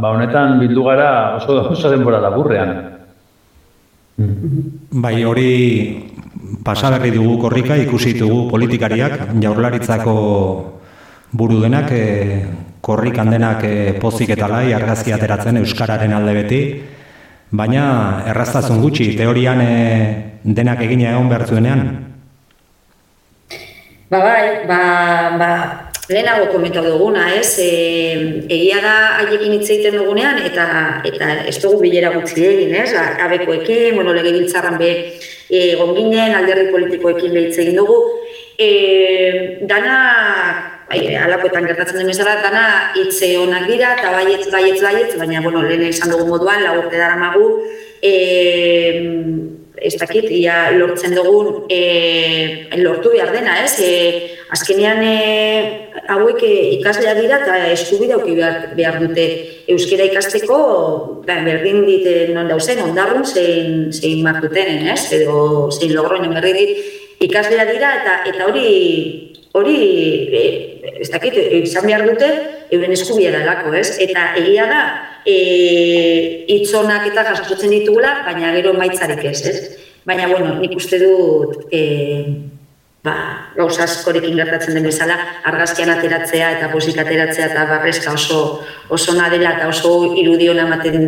[0.00, 2.74] ba honetan bildu gara oso, oso denbora laburrean.
[5.04, 6.13] Bai, hori
[6.62, 10.14] pasaberri dugu korrika ikusi dugu politikariak jaurlaritzako
[11.32, 12.46] buru denak e,
[12.80, 16.60] korrik handenak e, pozik eta lai argazki ateratzen euskararen alde beti.
[17.54, 19.74] Baina erraztasun gutxi teorian e,
[20.44, 21.84] denak egina egon behartzuenean
[24.10, 24.80] Ba bai, ba,
[25.40, 25.50] ba,
[26.08, 27.58] lehenago komentatu duguna, ez?
[27.58, 27.68] E,
[28.52, 30.66] egia da haiekin hitz egiten dugunean eta
[31.08, 32.90] eta ez dugu bilera gutxi egin, ez?
[32.94, 34.90] Abekoekin, bueno, legebiltzarran be
[35.48, 37.98] egon ginen, alderdi politikoekin behitze egin dugu.
[38.60, 38.68] E,
[39.70, 39.96] dana,
[40.90, 42.64] bai, alakoetan gertatzen den bezala, dana
[43.00, 47.16] hitze onak dira, eta baietz, baietz, baietz, baina, bueno, lehen esan dugu moduan, lagurte dara
[47.16, 47.48] magu,
[48.04, 53.74] e, ez dakit, ia lortzen dugun e, lortu behar dena, ez?
[53.82, 53.90] E,
[54.54, 55.14] azkenean e,
[56.14, 59.26] hauek e, ikaslea dira eta eskubide auki behar, behar dute
[59.74, 60.58] euskera ikasteko
[61.26, 65.08] ba, berdin dit non dauzen, ondarrun zein, zein martutenen, ez?
[65.18, 69.76] Edo zein logroen berri dit ikaslea dira eta eta hori hori
[70.34, 70.44] e,
[71.00, 72.28] ez dakit, izan behar dute
[72.74, 73.96] euren eskubia dalako, ez?
[74.02, 74.80] Eta egia da,
[75.26, 75.36] e,
[76.56, 79.58] itzonak eta jasotzen ditugula, baina gero maitzarik ez, ez?
[80.04, 81.82] Baina, bueno, nik uste dut e,
[83.06, 83.14] ba,
[83.54, 88.40] gauza askorekin gertatzen den bezala, argazkian ateratzea eta posik ateratzea eta barrezka oso,
[88.90, 90.98] oso dela eta oso irudion ematen,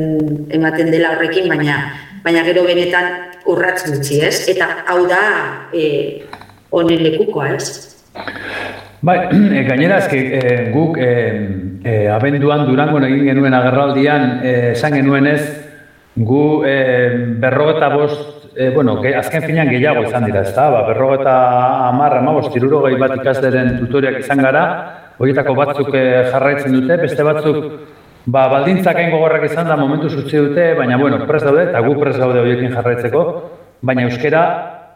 [0.55, 1.81] ematen dela horrekin, baina,
[2.23, 3.11] baina gero benetan
[3.47, 4.49] urratz gutxi, ez?
[4.55, 5.21] Eta hau da
[5.75, 6.23] e,
[6.71, 7.96] honen lekukoa, ez?
[9.07, 11.11] Bai, e, gainera, ezke, e, guk e,
[11.85, 14.41] e, abenduan durango egin genuen agerraldian
[14.73, 15.43] esan genuen ez,
[16.17, 16.77] gu e,
[17.43, 21.35] berrogeta bost, e, bueno, ge, azken finean gehiago izan dira, ez da, ba, berrogeta
[21.91, 24.65] amarra, ma, bost, tiruro bat ikasleren tutoriak izan gara,
[25.19, 27.63] horietako batzuk e, jarraitzen dute, beste batzuk
[28.27, 31.93] Ba, baldintzak hain gogorrak izan da momentu zutzi dute, baina, bueno, pres daude, eta gu
[31.95, 33.21] pres daude horiekin jarraitzeko,
[33.87, 34.41] baina euskera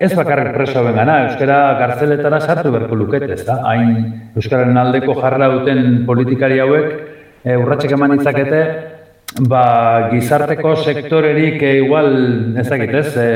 [0.00, 3.58] ez bakarrik preso gana, euskara gartzeletara sartu berko lukete, ez da?
[3.68, 3.90] Hain
[4.32, 6.86] euskararen aldeko jarra duten politikari hauek,
[7.44, 8.62] e, urratxek eman itzakete,
[9.50, 9.64] ba,
[10.14, 12.08] gizarteko sektorerik e, igual,
[12.62, 13.28] ez dakit, ez, e,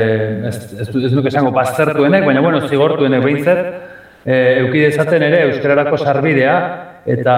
[0.49, 3.61] ez, ez, ez nuke esango baztertuenek, baina, bueno, zigortuenek behintzet,
[4.25, 6.57] e, eukide esaten ere euskararako sarbidea,
[7.05, 7.37] eta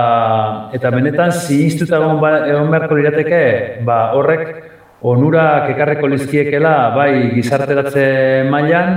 [0.71, 3.43] eta benetan sinistuta egon, ba, egon beharko lirateke,
[3.83, 4.47] ba, horrek
[5.01, 8.07] onurak ekarreko lizkiekela bai gizarteratze
[8.49, 8.95] mailan,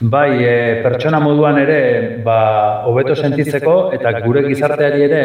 [0.00, 5.22] bai e, pertsona moduan ere ba hobeto sentitzeko eta gure gizarteari ere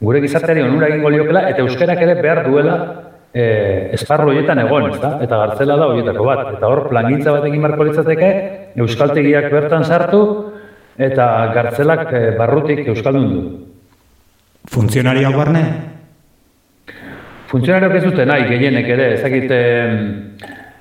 [0.00, 2.76] gure gizarteari onura egingo liokela eta euskerak ere behar duela
[3.34, 5.18] e, esparru horietan egon, ezta?
[5.24, 6.42] Eta gartzela da horietako bat.
[6.56, 8.30] Eta hor plangintza bat egin marko litzateke,
[8.84, 10.22] euskaltegiak bertan sartu
[10.96, 13.42] eta gartzelak e, barrutik euskaldun du.
[14.70, 15.64] Funtzionariak barne?
[17.54, 19.52] Funtzionariok ez dute nahi, gehienek ere, ezakit,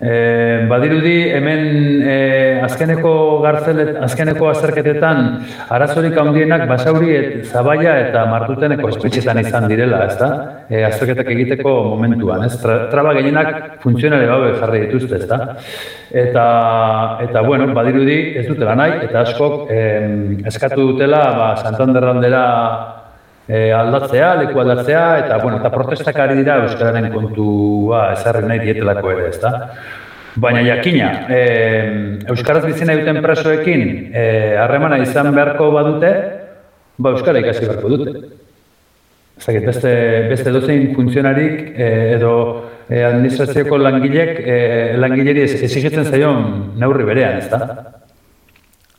[0.02, 0.14] e,
[0.72, 1.68] badirudi hemen
[2.02, 2.16] e,
[2.66, 3.12] azkeneko
[3.44, 5.20] gartzelet, azkeneko azerketetan
[5.76, 10.32] arazorik handienak basauri et, zabaia eta martuteneko espetxetan izan direla, ez da?
[10.66, 12.58] E, azerketak egiteko momentuan, ez?
[12.64, 15.40] Tra, traba gehienak funtzionari gabe jarri dituzte, ez da?
[16.26, 16.48] Eta,
[17.28, 19.86] eta, bueno, badirudi ez dutela nahi, eta askok e,
[20.50, 22.44] eskatu dutela, ba, Santanderrandera
[23.48, 29.12] e, aldatzea, leku aldatzea, eta, bueno, eta protestak ari dira Euskararen kontua ezarri nahi dietelako
[29.12, 29.54] ere, ezta?
[30.36, 31.42] Baina jakina, e,
[32.34, 34.24] Euskaraz bizina duten presoekin e,
[34.58, 36.14] harremana izan beharko badute,
[36.98, 38.16] ba Euskara ikasi beharko dute.
[39.42, 39.92] Zagit, beste,
[40.30, 42.34] beste dozein funtzionarik e, edo
[42.88, 44.58] e, administrazioko langilek e,
[45.02, 46.48] langileri exigitzen zaion
[46.80, 48.03] neurri berean, ezta?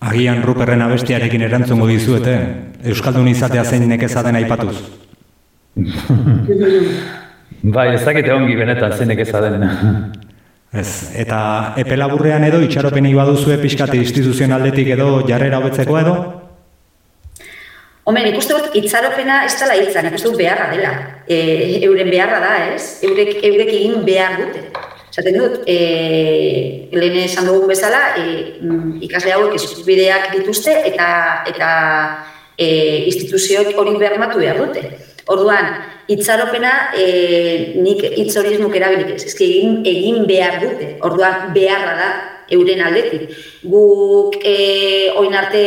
[0.05, 2.35] Agian Ruperren abestiarekin erantzungo dizuete,
[2.93, 4.77] Euskaldun izatea zein nekeza den aipatuz.
[7.77, 9.65] bai, ez dakite ongi benetan zein nekeza den.
[10.75, 11.39] Ez, eta
[11.79, 16.15] epe laburrean edo itxaropeni baduzue pixkate instituzionaldetik edo jarrera hobetzeko edo?
[18.05, 20.91] Hombre, nik uste dut itzaropena ez dela hitza, nik uste dut beharra dela.
[21.31, 21.39] E,
[21.87, 22.99] euren beharra da, ez?
[23.07, 24.65] Eurek, eurek egin behar dute.
[25.15, 28.25] Esaten dut, e, lehen esan dugun bezala, e,
[28.59, 31.07] mm, ikasle hauek eskubideak dituzte eta
[31.47, 31.69] eta
[32.59, 32.67] e,
[33.13, 34.83] instituzioek hori bermatu behar dute.
[35.31, 35.71] Orduan,
[36.11, 37.07] itzaropena e,
[37.79, 40.91] nik hitz hori ez nuk erabilik ez, egin, egin behar dute.
[41.07, 42.11] Orduan, beharra da
[42.51, 43.31] euren aldetik.
[43.63, 45.65] Guk e, oin arte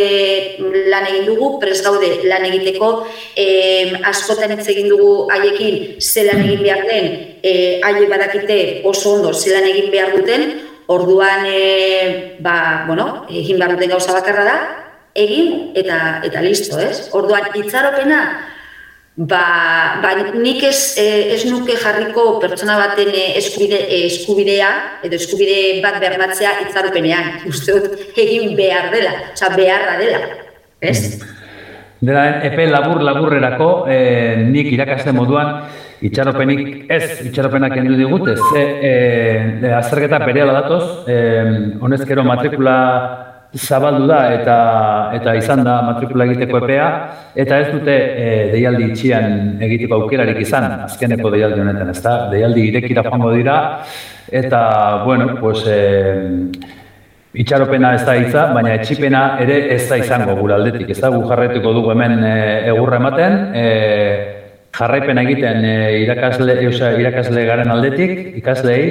[0.91, 2.91] lan egin dugu, pres gaude lan egiteko,
[3.35, 7.07] e, askotan hitz egin dugu haiekin ze lan egin behar den,
[7.41, 10.49] e, haie badakite oso ondo ze lan egin behar duten,
[10.87, 14.59] orduan e, ba, bueno, egin behar duten gauza bakarra da,
[15.17, 17.09] egin eta eta listo, ez?
[17.17, 18.21] Orduan itzaropena
[19.17, 24.67] Ba, ba nik ez, eh, ez nuke jarriko pertsona baten eh, eskubide, eh, eskubidea
[25.07, 27.31] edo eskubide bat bermatzea itzarupenean.
[27.51, 30.21] Uste dut egin behar dela, oza, beharra dela.
[30.79, 31.17] Ez?
[31.97, 35.63] Dela, epe labur laburrerako, eh, nik irakasle moduan,
[36.05, 44.19] itxaropenik ez, itxaropenak kendu digute, ze eh, azterketa berehala datoz, eh, honezkero matrikula zabaldu da
[44.33, 44.57] eta
[45.15, 46.87] eta izan da matrikula egiteko epea
[47.35, 52.17] eta ez dute e, deialdi itxian egiteko aukerarik izan azkeneko deialdi honetan, ezta?
[52.31, 53.57] Deialdi irekira joango dira
[54.31, 55.79] eta bueno, pues e,
[57.37, 61.21] itxaropena ez da hitza, baina etxipena ere ez da izango gure aldetik, ez da gu
[61.29, 62.33] jarretuko dugu hemen e,
[62.71, 63.67] egurra ematen, e,
[64.77, 66.57] jarraipen egiten e, irakasle,
[66.99, 68.81] irakasle garen aldetik, ikaslei,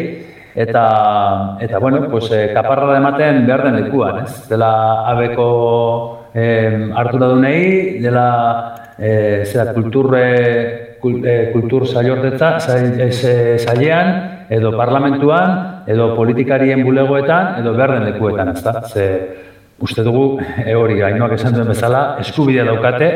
[0.56, 4.48] eta eta bueno, pues eh, kaparra ematen behar den lekuan, ez?
[4.48, 16.16] Dela abeko eh dunei, dela eh zera kulturre eh, kultur sailordetza sailean edo parlamentuan edo
[16.16, 18.82] politikarien bulegoetan edo behar den lekuetan, ezta?
[18.88, 19.36] Ze
[19.78, 23.10] uste dugu e, hori gainoak esan duen bezala eskubidea daukate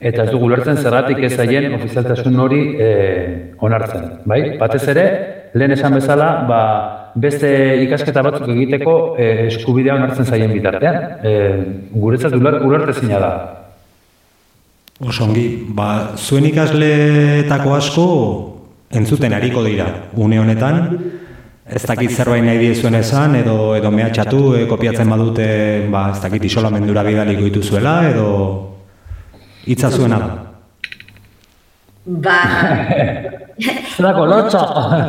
[0.00, 2.88] eta ez dugu lertzen zerratik ez zaien ofizialtasun hori e,
[3.60, 4.56] onartzen, bai?
[4.58, 5.06] Batez ere,
[5.56, 6.62] lehen esan bezala, ba,
[7.16, 7.50] beste
[7.86, 10.98] ikasketa batzuk egiteko e, eskubidea onartzen zaien bitartean.
[11.24, 11.32] E,
[11.96, 13.32] guretzat ulertezina da.
[15.06, 18.06] Osongi, ba, zuen ikasleetako asko
[18.96, 20.82] entzuten ariko dira, une honetan,
[21.66, 25.48] ez dakit zerbait nahi diezuen esan, edo, edo mehatxatu, e, kopiatzen badute,
[25.92, 28.28] ba, ez dakit isolamendura bidaliko dituzuela, edo
[29.66, 30.45] hitza zuena da.
[32.06, 32.38] Ba...
[33.96, 34.60] Zerako lotxo!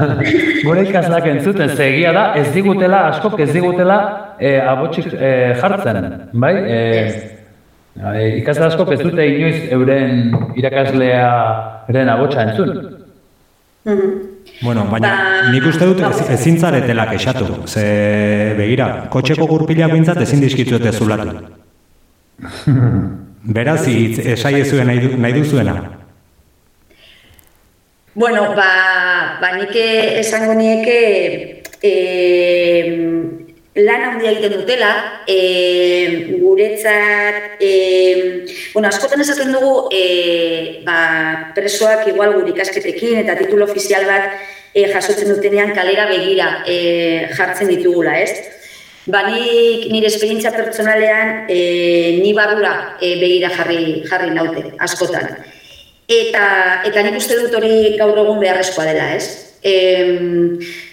[0.65, 3.97] Gure ikaslak entzuten, zegia da, ez digutela, asko ez digutela
[4.39, 6.53] e, abotxik e, jartzen, bai?
[6.55, 6.79] E,
[7.99, 12.73] e, ikasle asko ez dute inoiz euren irakaslearen abotxa entzun.
[13.87, 14.17] Mhm.
[14.63, 17.45] Bueno, baina ba, nik uste dut ez, ezin zaretela kexatu.
[17.67, 17.85] Ze,
[18.57, 21.35] begira, kotxeko gurpilak bintzat ezin dizkitzuete zulatu.
[23.57, 25.77] Beraz, esai ezuen nahi, nahi duzuena.
[28.17, 31.91] Bueno, ba, ba nik esango nieke e,
[33.77, 42.33] lan handia egiten dutela, e, guretzat, e, bueno, askotan esaten dugu, e, ba, presoak igual
[42.39, 44.33] gure ikasketekin eta titulo ofizial bat
[44.73, 46.79] e, jasotzen dutenean kalera begira e,
[47.37, 48.33] jartzen ditugula, ez?
[49.05, 51.61] Ba, nik nire esperientzia pertsonalean e,
[52.25, 55.37] ni barrura e, begira jarri, jarri naute, askotan.
[56.07, 59.57] Eta, eta nik uste dut hori gaur egun beharrezkoa dela, ez?
[59.59, 59.73] E,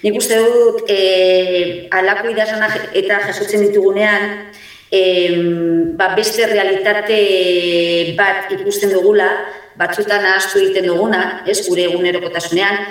[0.03, 4.49] nik uste dut e, alako idazana eta jasotzen ditugunean,
[4.91, 5.03] e,
[5.95, 7.19] ba, beste realitate
[8.19, 9.29] bat ikusten dugula,
[9.79, 12.83] batzutan ahaztu egiten duguna, ez, gure egunerokotasunean,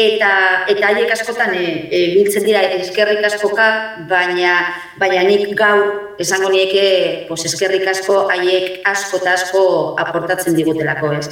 [0.00, 0.30] eta
[0.72, 3.66] eta haiek askotan e, e, biltzen dira eskerrik askoka,
[4.10, 4.54] baina
[5.00, 5.76] baina nik gau
[6.20, 9.62] esango nieke pues eskerrik asko haiek asko ta asko
[10.04, 11.28] aportatzen digutelako, ez.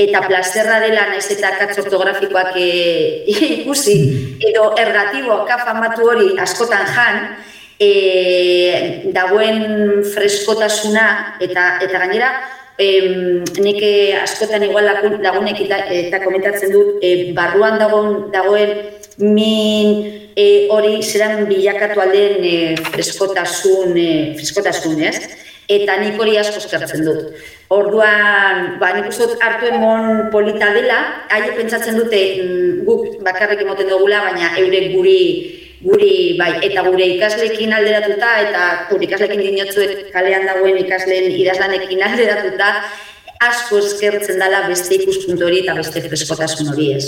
[0.00, 2.70] Eta plazerra dela naiz eta katz ortografikoak e,
[3.60, 3.96] ikusi
[4.50, 7.20] edo ergatibo kafamatu hori askotan jan,
[7.80, 7.90] e,
[9.16, 11.06] dagoen freskotasuna
[11.40, 12.32] eta eta gainera
[12.80, 13.82] em, nik
[14.22, 14.88] askotan igual
[15.20, 18.72] lagunek eta, eta komentatzen dut e, barruan dagoen, dagoen
[19.20, 22.56] min e, hori zeran bilakatu alden e,
[22.90, 24.10] freskotasun, e,
[24.40, 25.18] freskotasun, ez?
[25.70, 27.36] Eta nik hori asko eskertzen dut.
[27.70, 30.98] Orduan, ba, nik uste dut hartu emon polita dela,
[31.30, 35.20] haie pentsatzen dute mm, guk bakarrik emoten dugula, baina eurek guri
[35.84, 42.72] guri bai eta gure ikasleekin alderatuta eta gure ikasleekin dinotzuet kalean dagoen ikasleen idazlanekin alderatuta
[43.40, 47.06] asko eskertzen dela beste ikuspuntu hori eta beste freskotasun hori ez.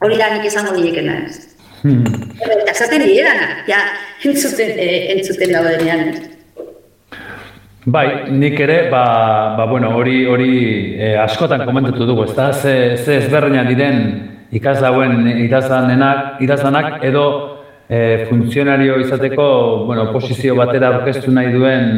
[0.00, 1.36] Hori da nik esango nilekena ez.
[1.82, 2.06] Hmm.
[2.40, 3.34] Eta esaten dira,
[3.68, 3.82] ja,
[4.24, 6.16] entzuten, eh, entzuten dago denean.
[7.86, 9.04] Bai, nik ere, ba,
[9.58, 10.54] ba bueno, hori hori
[10.98, 12.48] eh, askotan komentatu dugu, ezta?
[12.52, 14.00] Ze, ze ezberdina diren
[14.56, 17.26] ikaslauen idazlanenak, idazlanak edo
[17.88, 21.88] eh, funtzionario izateko, bueno, posizio batera aurkeztu nahi duen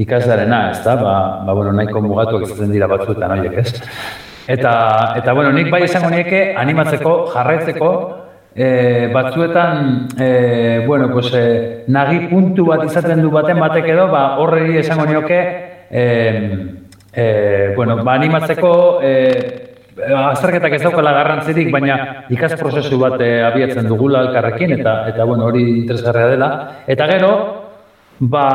[0.00, 0.96] ikaslarena, ezta?
[0.96, 1.14] Ba,
[1.46, 3.82] ba bueno, nahiko mugatuak izaten dira batzuetan horiek, ez?
[4.50, 4.72] Eta,
[5.20, 7.90] eta bueno, nik bai esango nieke animatzeko, jarraitzeko,
[8.54, 14.24] e, batzuetan, e, bueno, pues, e, nagi puntu bat izaten du baten batek edo, ba,
[14.42, 15.40] horreri esango nioke,
[15.90, 16.04] e,
[17.12, 17.26] e,
[17.76, 19.69] bueno, ba, animatzeko, e,
[20.08, 21.96] azterketak ez daukala garrantzirik, baina
[22.32, 26.50] ikas prozesu bat e, abiatzen dugula elkarrekin, eta, eta bueno, hori interesgarria dela.
[26.90, 27.32] Eta gero,
[28.20, 28.46] ba,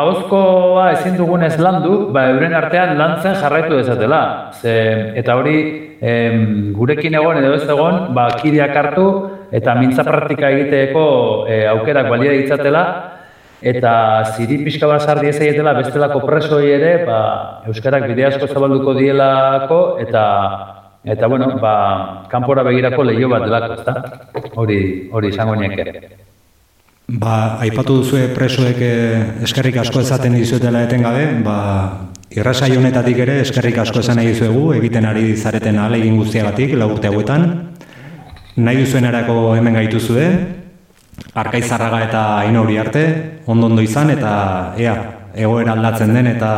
[0.00, 4.22] ahozkoa ezin dugunez landu, ba, euren artean lantzen jarraitu dezatela.
[4.52, 4.74] Ze,
[5.20, 5.58] eta hori,
[6.00, 9.06] em, gurekin egon edo ez egon, ba, kideak hartu
[9.52, 12.84] eta mintza praktika egiteko e, aukerak balia ditzatela,
[13.62, 13.92] eta
[14.36, 17.20] ziri pixka bat sardi ez egitela bestelako presoi ere, ba,
[17.68, 20.24] Euskarak bide asko zabalduko dielako, eta
[21.04, 23.94] eta bueno, ba, kanpora begirako lehio bat delako, ezta?
[24.56, 26.08] Hori, hori izango nieke.
[27.10, 31.58] Ba, aipatu duzue presoek eh, eskerrik asko ezaten dizuetela etengabe, ba,
[32.30, 37.10] irrasai honetatik ere eskerrik asko esan nahi dizuegu, egiten ari zareten alegin guztiagatik, lau urte
[37.10, 37.48] hauetan.
[38.56, 40.28] Nahi duzuen erako hemen gaituzue,
[41.34, 43.04] arkaizarraga eta inauri arte,
[43.46, 44.32] ondo ondo izan eta
[44.78, 44.96] ea,
[45.34, 46.50] egoera aldatzen den eta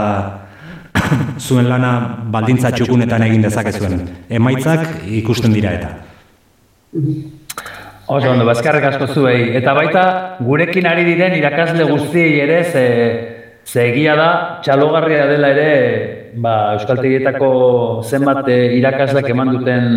[1.46, 1.92] zuen lana
[2.32, 4.00] baldintza txukunetan egin dezakezuen.
[4.30, 5.92] Emaitzak ikusten dira eta.
[8.12, 9.52] Oso ondo, bazkarrek asko zuei.
[9.56, 10.02] Eta baita,
[10.44, 12.84] gurekin ari diren irakasle guztiei ere, ze,
[13.64, 14.32] ze egia da,
[14.64, 15.70] txalogarria dela ere,
[16.34, 17.52] ba, Euskaltegietako
[18.04, 19.88] zenbat eh, irakasleak eman duten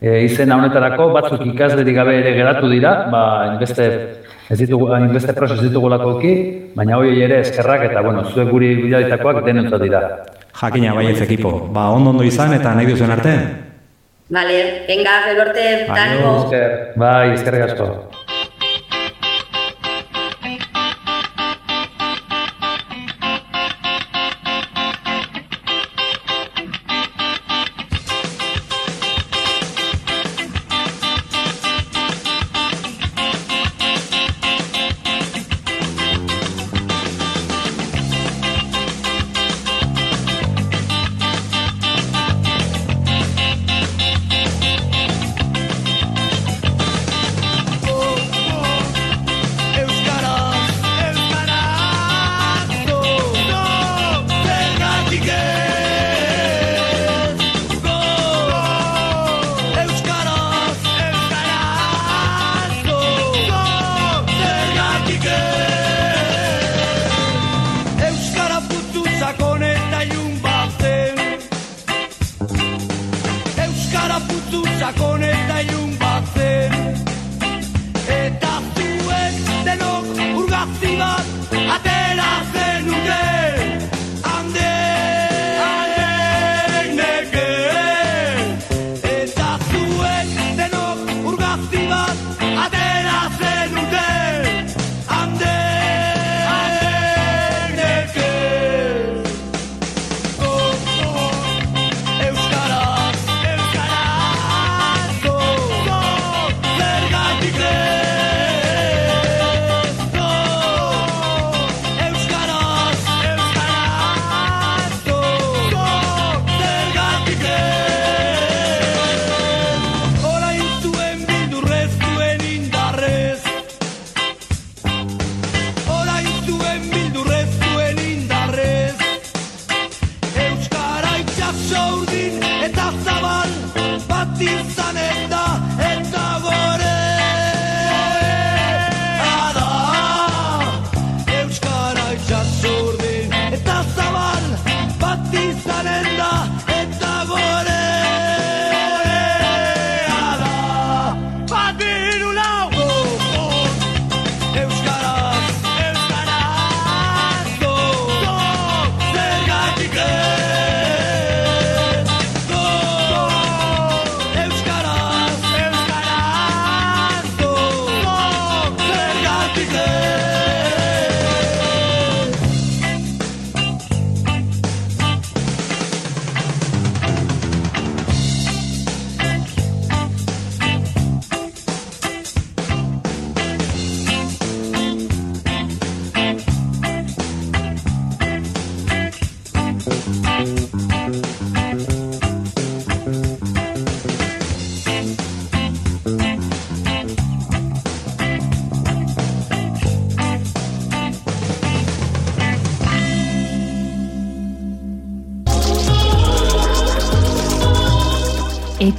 [0.00, 3.22] e, izena honetarako, batzuk ikaslerik gabe ere geratu dira, ba,
[3.52, 3.86] inbeste,
[4.50, 6.16] ez ditugu, inbeste proses ditugulako
[6.74, 10.02] baina hoi ere eskerrak eta, bueno, zuek guri bilalitakoak denentzat dira.
[10.60, 11.68] Jakina bai ez ekipo.
[11.72, 13.36] Ba, ondo ondo izan eta nahi duzuen arte.
[14.30, 15.66] Vale, venga, gero arte,
[16.96, 18.19] bai, eskerrik asko.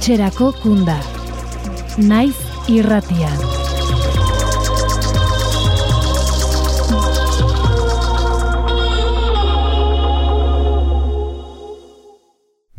[0.02, 0.98] Etxerako kunda.
[2.10, 2.34] Naiz
[2.66, 3.61] irratian.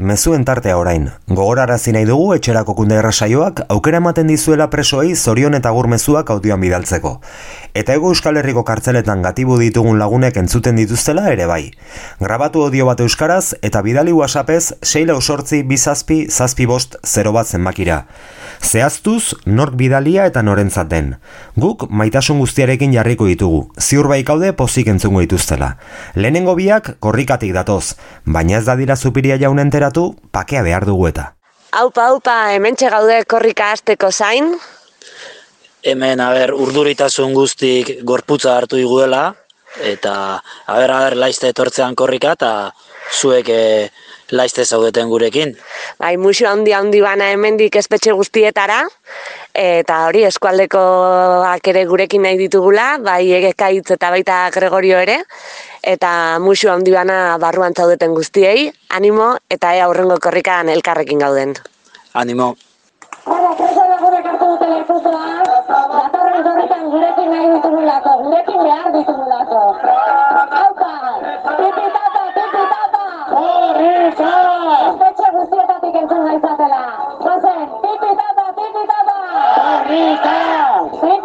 [0.04, 5.72] Mezuen tartea orain, gogorarazi nahi dugu etxerako kunde errasaioak aukera ematen dizuela presoei zorion eta
[5.72, 7.14] gur mezuak audioan bidaltzeko.
[7.72, 11.72] Eta ego Euskal Herriko kartzeletan gatibu ditugun lagunek entzuten dituztela ere bai.
[12.20, 17.48] Grabatu audio bat euskaraz eta bidali whatsappez 6 lau sortzi bizazpi zazpi bost 0 bat
[17.48, 18.04] zenbakira.
[18.64, 21.16] Zehaztuz, nork bidalia eta norentzat den.
[21.60, 25.74] Guk maitasun guztiarekin jarriko ditugu, ziur baikaude pozik entzungo dituztela.
[26.16, 27.96] Lehenengo biak korrikatik datoz,
[28.26, 29.60] baina ez da dira zupiria jaun
[29.94, 31.34] enteratu, pakea behar dugu eta.
[31.72, 34.58] Aupa, aupa, hemen gaude korrika hasteko zain.
[35.84, 39.36] Hemen, haber, urduritasun guztik gorputza hartu iguela,
[39.82, 42.72] eta, haber, haber, laizte etortzean korrika, eta
[43.12, 43.90] zuek e,
[44.32, 45.58] laizte zaudeten gurekin.
[46.00, 48.88] Bai, musio handi handi bana hemendik espetxe guztietara,
[49.54, 55.24] eta hori eskualdekoak ere gurekin nahi ditugula, bai egekaitz eta baita Gregorio ere,
[55.84, 61.54] eta musio handi bana barruan zaudeten guztiei, animo eta ea aurrengo korrikan elkarrekin gauden.
[62.14, 62.56] Animo.
[66.94, 69.62] Gurekin nahi ditugulako, gurekin behar ditugulako.
[70.58, 70.92] Haupa,
[71.58, 73.06] tipi tata, tipi tata!
[73.32, 74.34] Korrika!
[74.90, 76.84] Espetxe guztietatik entzun gaitzatela.
[77.24, 79.18] Gozen, tipi tata, tipi tata!
[79.58, 80.38] Korrika!
[81.02, 81.24] Tipi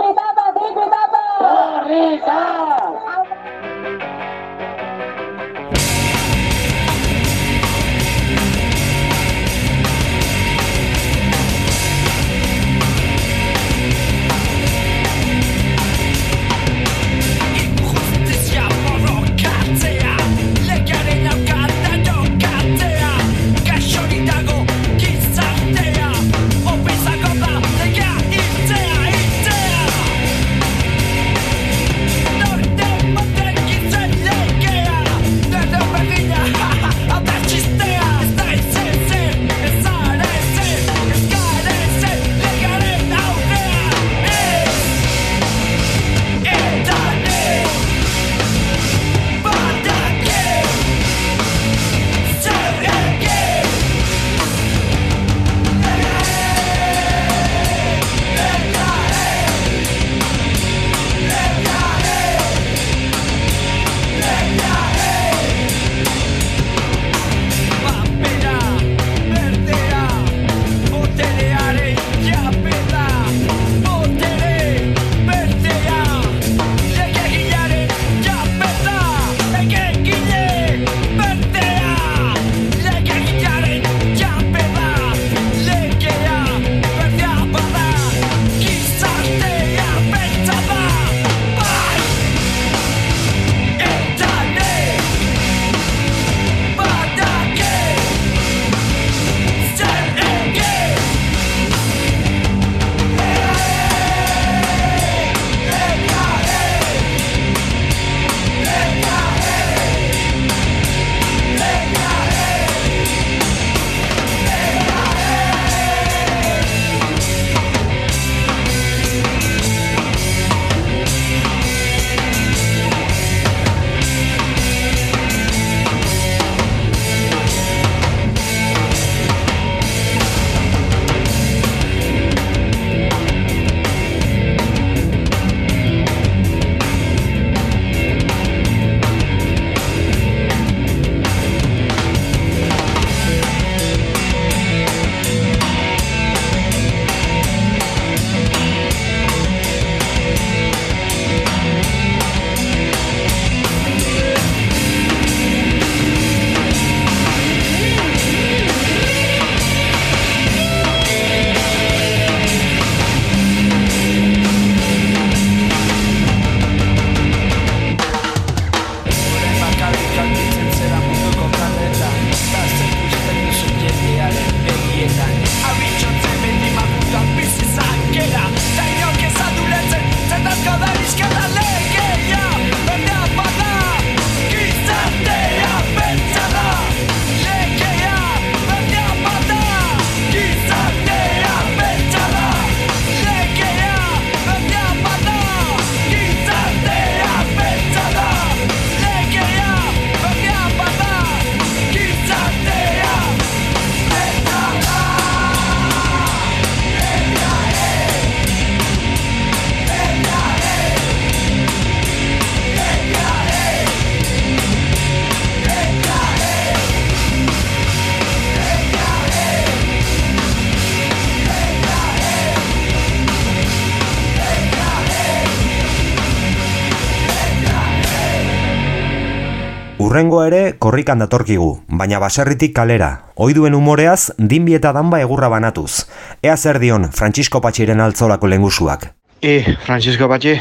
[230.18, 233.10] Urrengo ere korrikan datorkigu, baina baserritik kalera.
[233.38, 236.08] Oiduen umoreaz, dinbi eta danba egurra banatuz.
[236.42, 239.06] Ea zer dion Francisco Patxiren altzolako lengusuak.
[239.46, 240.56] I, Francisco Patxi,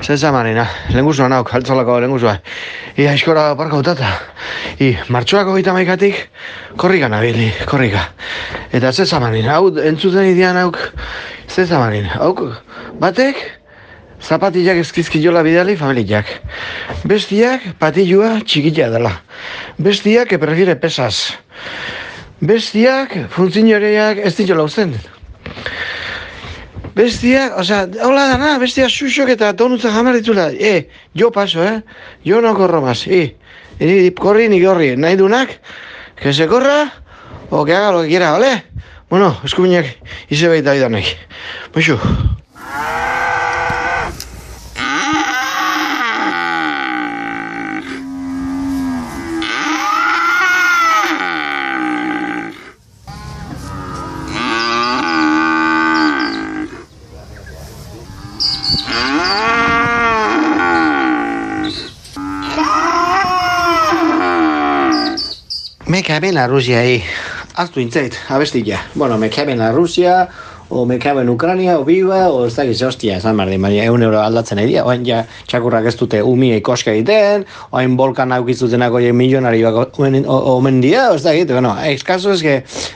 [0.00, 0.64] zer zamanina,
[0.96, 2.38] lengusua nauk, altzolako lengusua.
[2.96, 4.14] I, aizkora parka utata.
[4.80, 6.30] I, martxoako gita maikatik,
[6.80, 8.08] korrika nabili, korrika.
[8.72, 10.80] Eta zer zamanin, hau entzuten idian hauk,
[11.44, 12.46] zer zamanin, hauk,
[13.04, 13.50] batek,
[14.22, 16.28] zapatillak eskizkiola bidali familiak.
[17.08, 19.12] Bestiak patilua txikila dela.
[19.78, 21.34] Bestiak que prefiere pesas.
[22.42, 24.94] Bestiak funtzioreak ez ditxola usten.
[26.92, 30.50] Bestiak, osea, hola dana, bestiak xuxok eta donutza jamar ditula.
[30.52, 31.80] E, jo paso, eh?
[32.26, 33.06] Jo no corro más.
[33.06, 33.36] E,
[33.80, 34.96] ni corri ni corri.
[34.96, 35.58] Nahi dunak,
[36.20, 36.92] que se corra,
[37.50, 38.64] o que haga lo que quiera, ¿vale?
[39.08, 39.86] Bueno, eskubinak
[40.28, 41.16] ize baita bidanek.
[41.74, 41.98] Muxu.
[65.92, 67.04] Me cabe en la Rusia ahí.
[67.54, 68.80] Aztu intzait, abestia.
[68.94, 69.28] Bueno, me
[69.58, 70.26] la Rusia,
[70.74, 73.84] o me cabe en Ucrania, o viva, o ez dakiz, hostia, esan behar di, baina
[73.84, 75.20] egun euro aldatzen dira, oain ja
[75.50, 77.44] txakurrak ez dute umi ikoska egiten,
[77.76, 82.40] oain bolkan aukizutenak oie milionarioak omen, omen dira, o ez dakit, bueno, ez kaso ez
[82.40, 82.54] que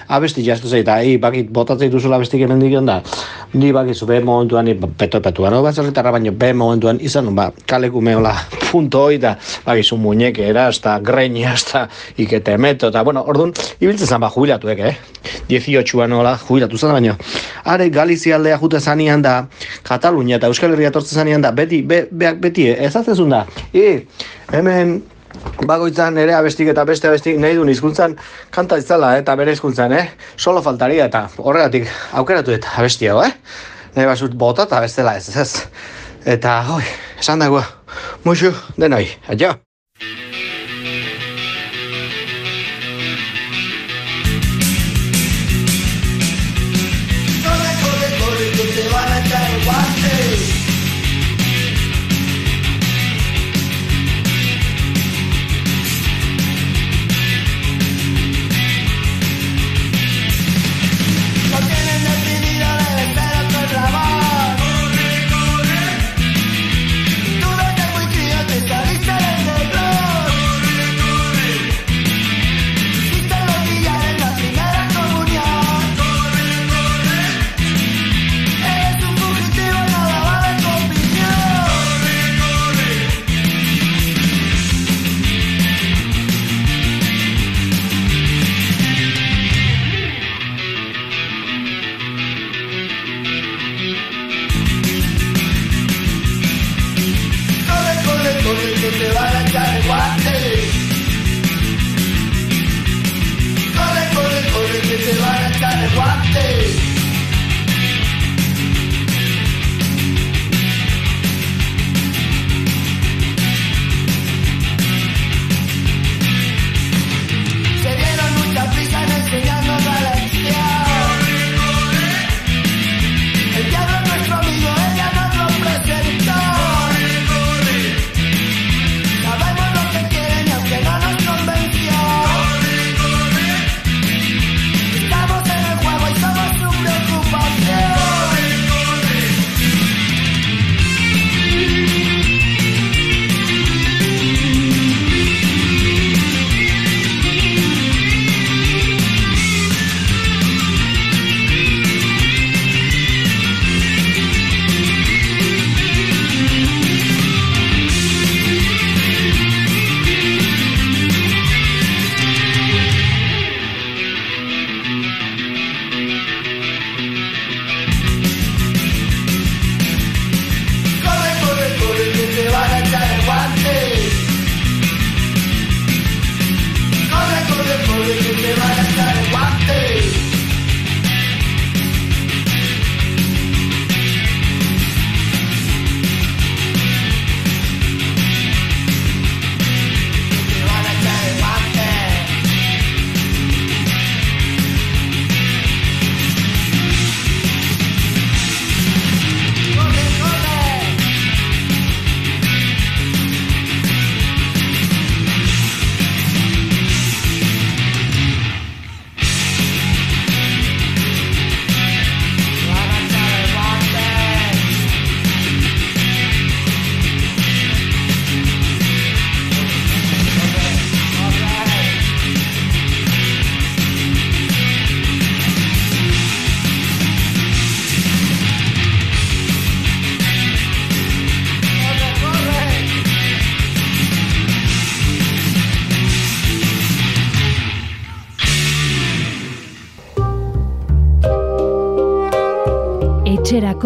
[0.08, 3.02] abesti jaztu zeita, hi, bakit botatzen duzula abestik hemendik da,
[3.52, 8.32] ni bakizu, be momentuan, peto petuan, no, batzerritarra baino, be momentuan, izan, ba, kaleku meola,
[8.70, 14.24] punto hoi, eta, bakizu, muñekera, hasta greña, hasta ikete meto, eta, bueno, orduan, ibiltzen zan,
[14.24, 14.96] ba, jubilatuek, eh?
[15.50, 17.16] 18an nola, jubilatu zen, baino.
[17.66, 19.34] Are, Galizia aldea jute zanian da,
[19.86, 23.42] Katalunia eta Euskal Herria tortzen zanian da, beti, be, beak beti, ez aztezun da.
[23.74, 24.06] I,
[24.54, 25.00] hemen,
[25.66, 28.16] bagoitzan ere abestik eta beste abestik nahi duen hizkuntzan
[28.54, 30.06] kanta itzala, eh, eta bere hizkuntzan, eh?
[30.36, 31.90] Solo faltaria eta horregatik
[32.22, 33.32] aukeratu eta abestia, eh?
[33.96, 35.66] Nahi basut bota eta bestela ez, ez.
[36.26, 36.82] Eta, oi,
[37.20, 37.62] esan dago,
[38.24, 39.65] musu, denoi, adio.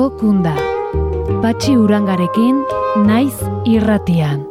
[0.09, 0.57] Kunda.
[1.43, 2.63] Patxi urangarekin,
[3.05, 3.37] naiz
[3.69, 4.50] irratian.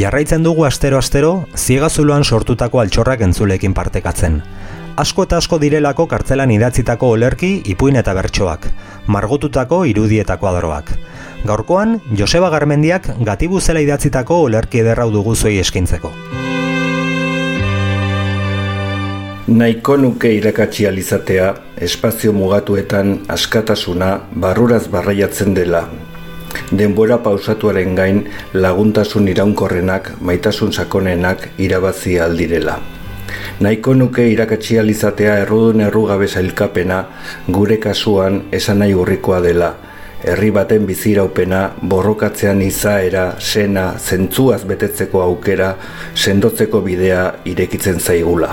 [0.00, 1.30] Jarraitzen dugu astero-astero,
[1.60, 4.38] ziegazuloan sortutako altxorrak entzulekin partekatzen.
[5.02, 8.68] Asko eta asko direlako kartzelan idatzitako olerki, ipuin eta bertsoak,
[9.12, 10.94] margotutako irudietako adroak.
[11.44, 16.12] Gaurkoan, Joseba Garmendiak gatibu zela idatzitako olerki ederrau dugu zuei eskintzeko.
[19.50, 25.84] Nahiko nuke irakatsi alizatea, espazio mugatuetan askatasuna barruraz barraiatzen dela.
[26.70, 28.24] Denbora pausatuaren gain
[28.54, 32.78] laguntasun iraunkorrenak, maitasun sakonenak irabazi aldirela.
[33.60, 37.04] Nahiko nuke irakatsi alizatea errudun errugabe zailkapena
[37.52, 39.74] gure kasuan esan nahi urrikoa dela.
[40.20, 45.70] Herri baten biziraupena, borrokatzean izaera, sena, zentzuaz betetzeko aukera,
[46.14, 48.50] sendotzeko bidea irekitzen zaigula.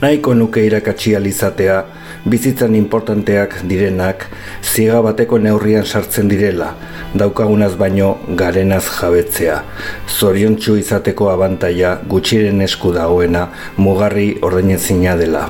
[0.00, 1.82] Nahiko nuke irakatsi alizatea,
[2.24, 4.26] bizitzan importanteak direnak,
[4.62, 6.70] ziega bateko neurrian sartzen direla,
[7.14, 9.60] daukagunaz baino garenaz jabetzea.
[10.08, 15.48] Zoriontsu izateko abantaia gutxiren esku dagoena mugarri ordainezina dela.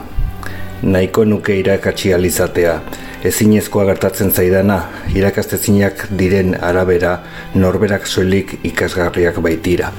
[0.82, 2.80] Nahiko nuke irakatsi alizatea,
[3.24, 4.80] ezinezkoa gertatzen zaidana,
[5.16, 7.20] irakastezinak diren arabera
[7.54, 9.94] norberak soilik ikasgarriak baitira.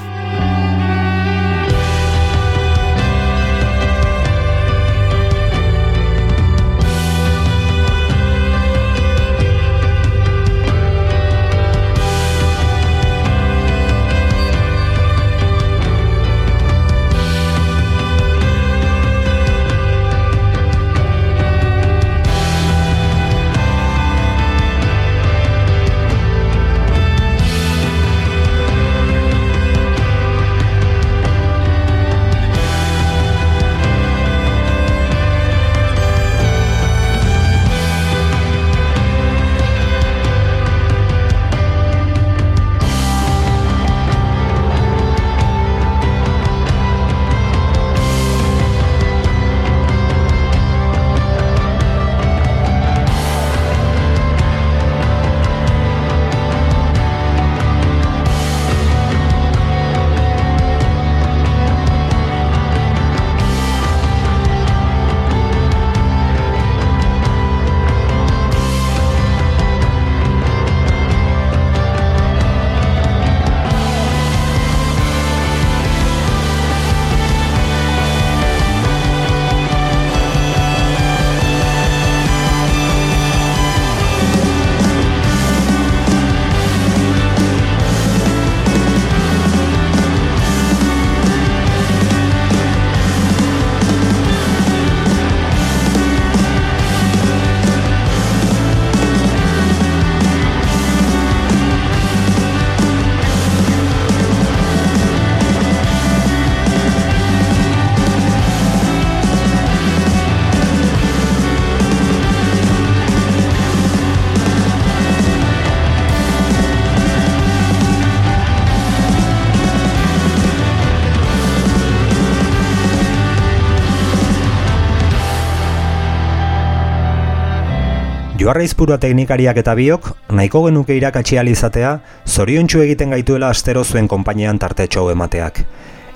[128.46, 135.10] Joarraizpurua teknikariak eta biok, nahiko genuke irakatsi izatea, zoriontsu egiten gaituela astero zuen konpainean tartetxo
[135.10, 135.64] emateak.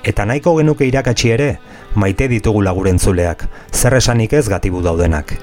[0.04, 1.58] Eta nahiko genuke irakatsi ere,
[1.96, 5.34] maite ditugu laguren zer esanik ez gatibu daudenak.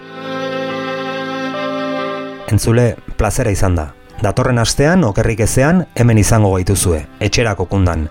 [2.48, 3.92] Entzule, plazera izan da.
[4.22, 8.08] Datorren astean, okerrik ezean, hemen izango gaituzue, etxerako kundan.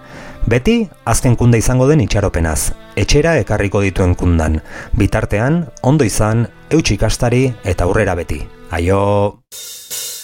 [0.46, 4.60] Beti, azken kunda izango den itxaropenaz, etxera ekarriko dituen kundan.
[4.92, 8.55] Bitartean, ondo izan, eutxikastari eta aurrera beti.
[8.68, 10.15] はよう。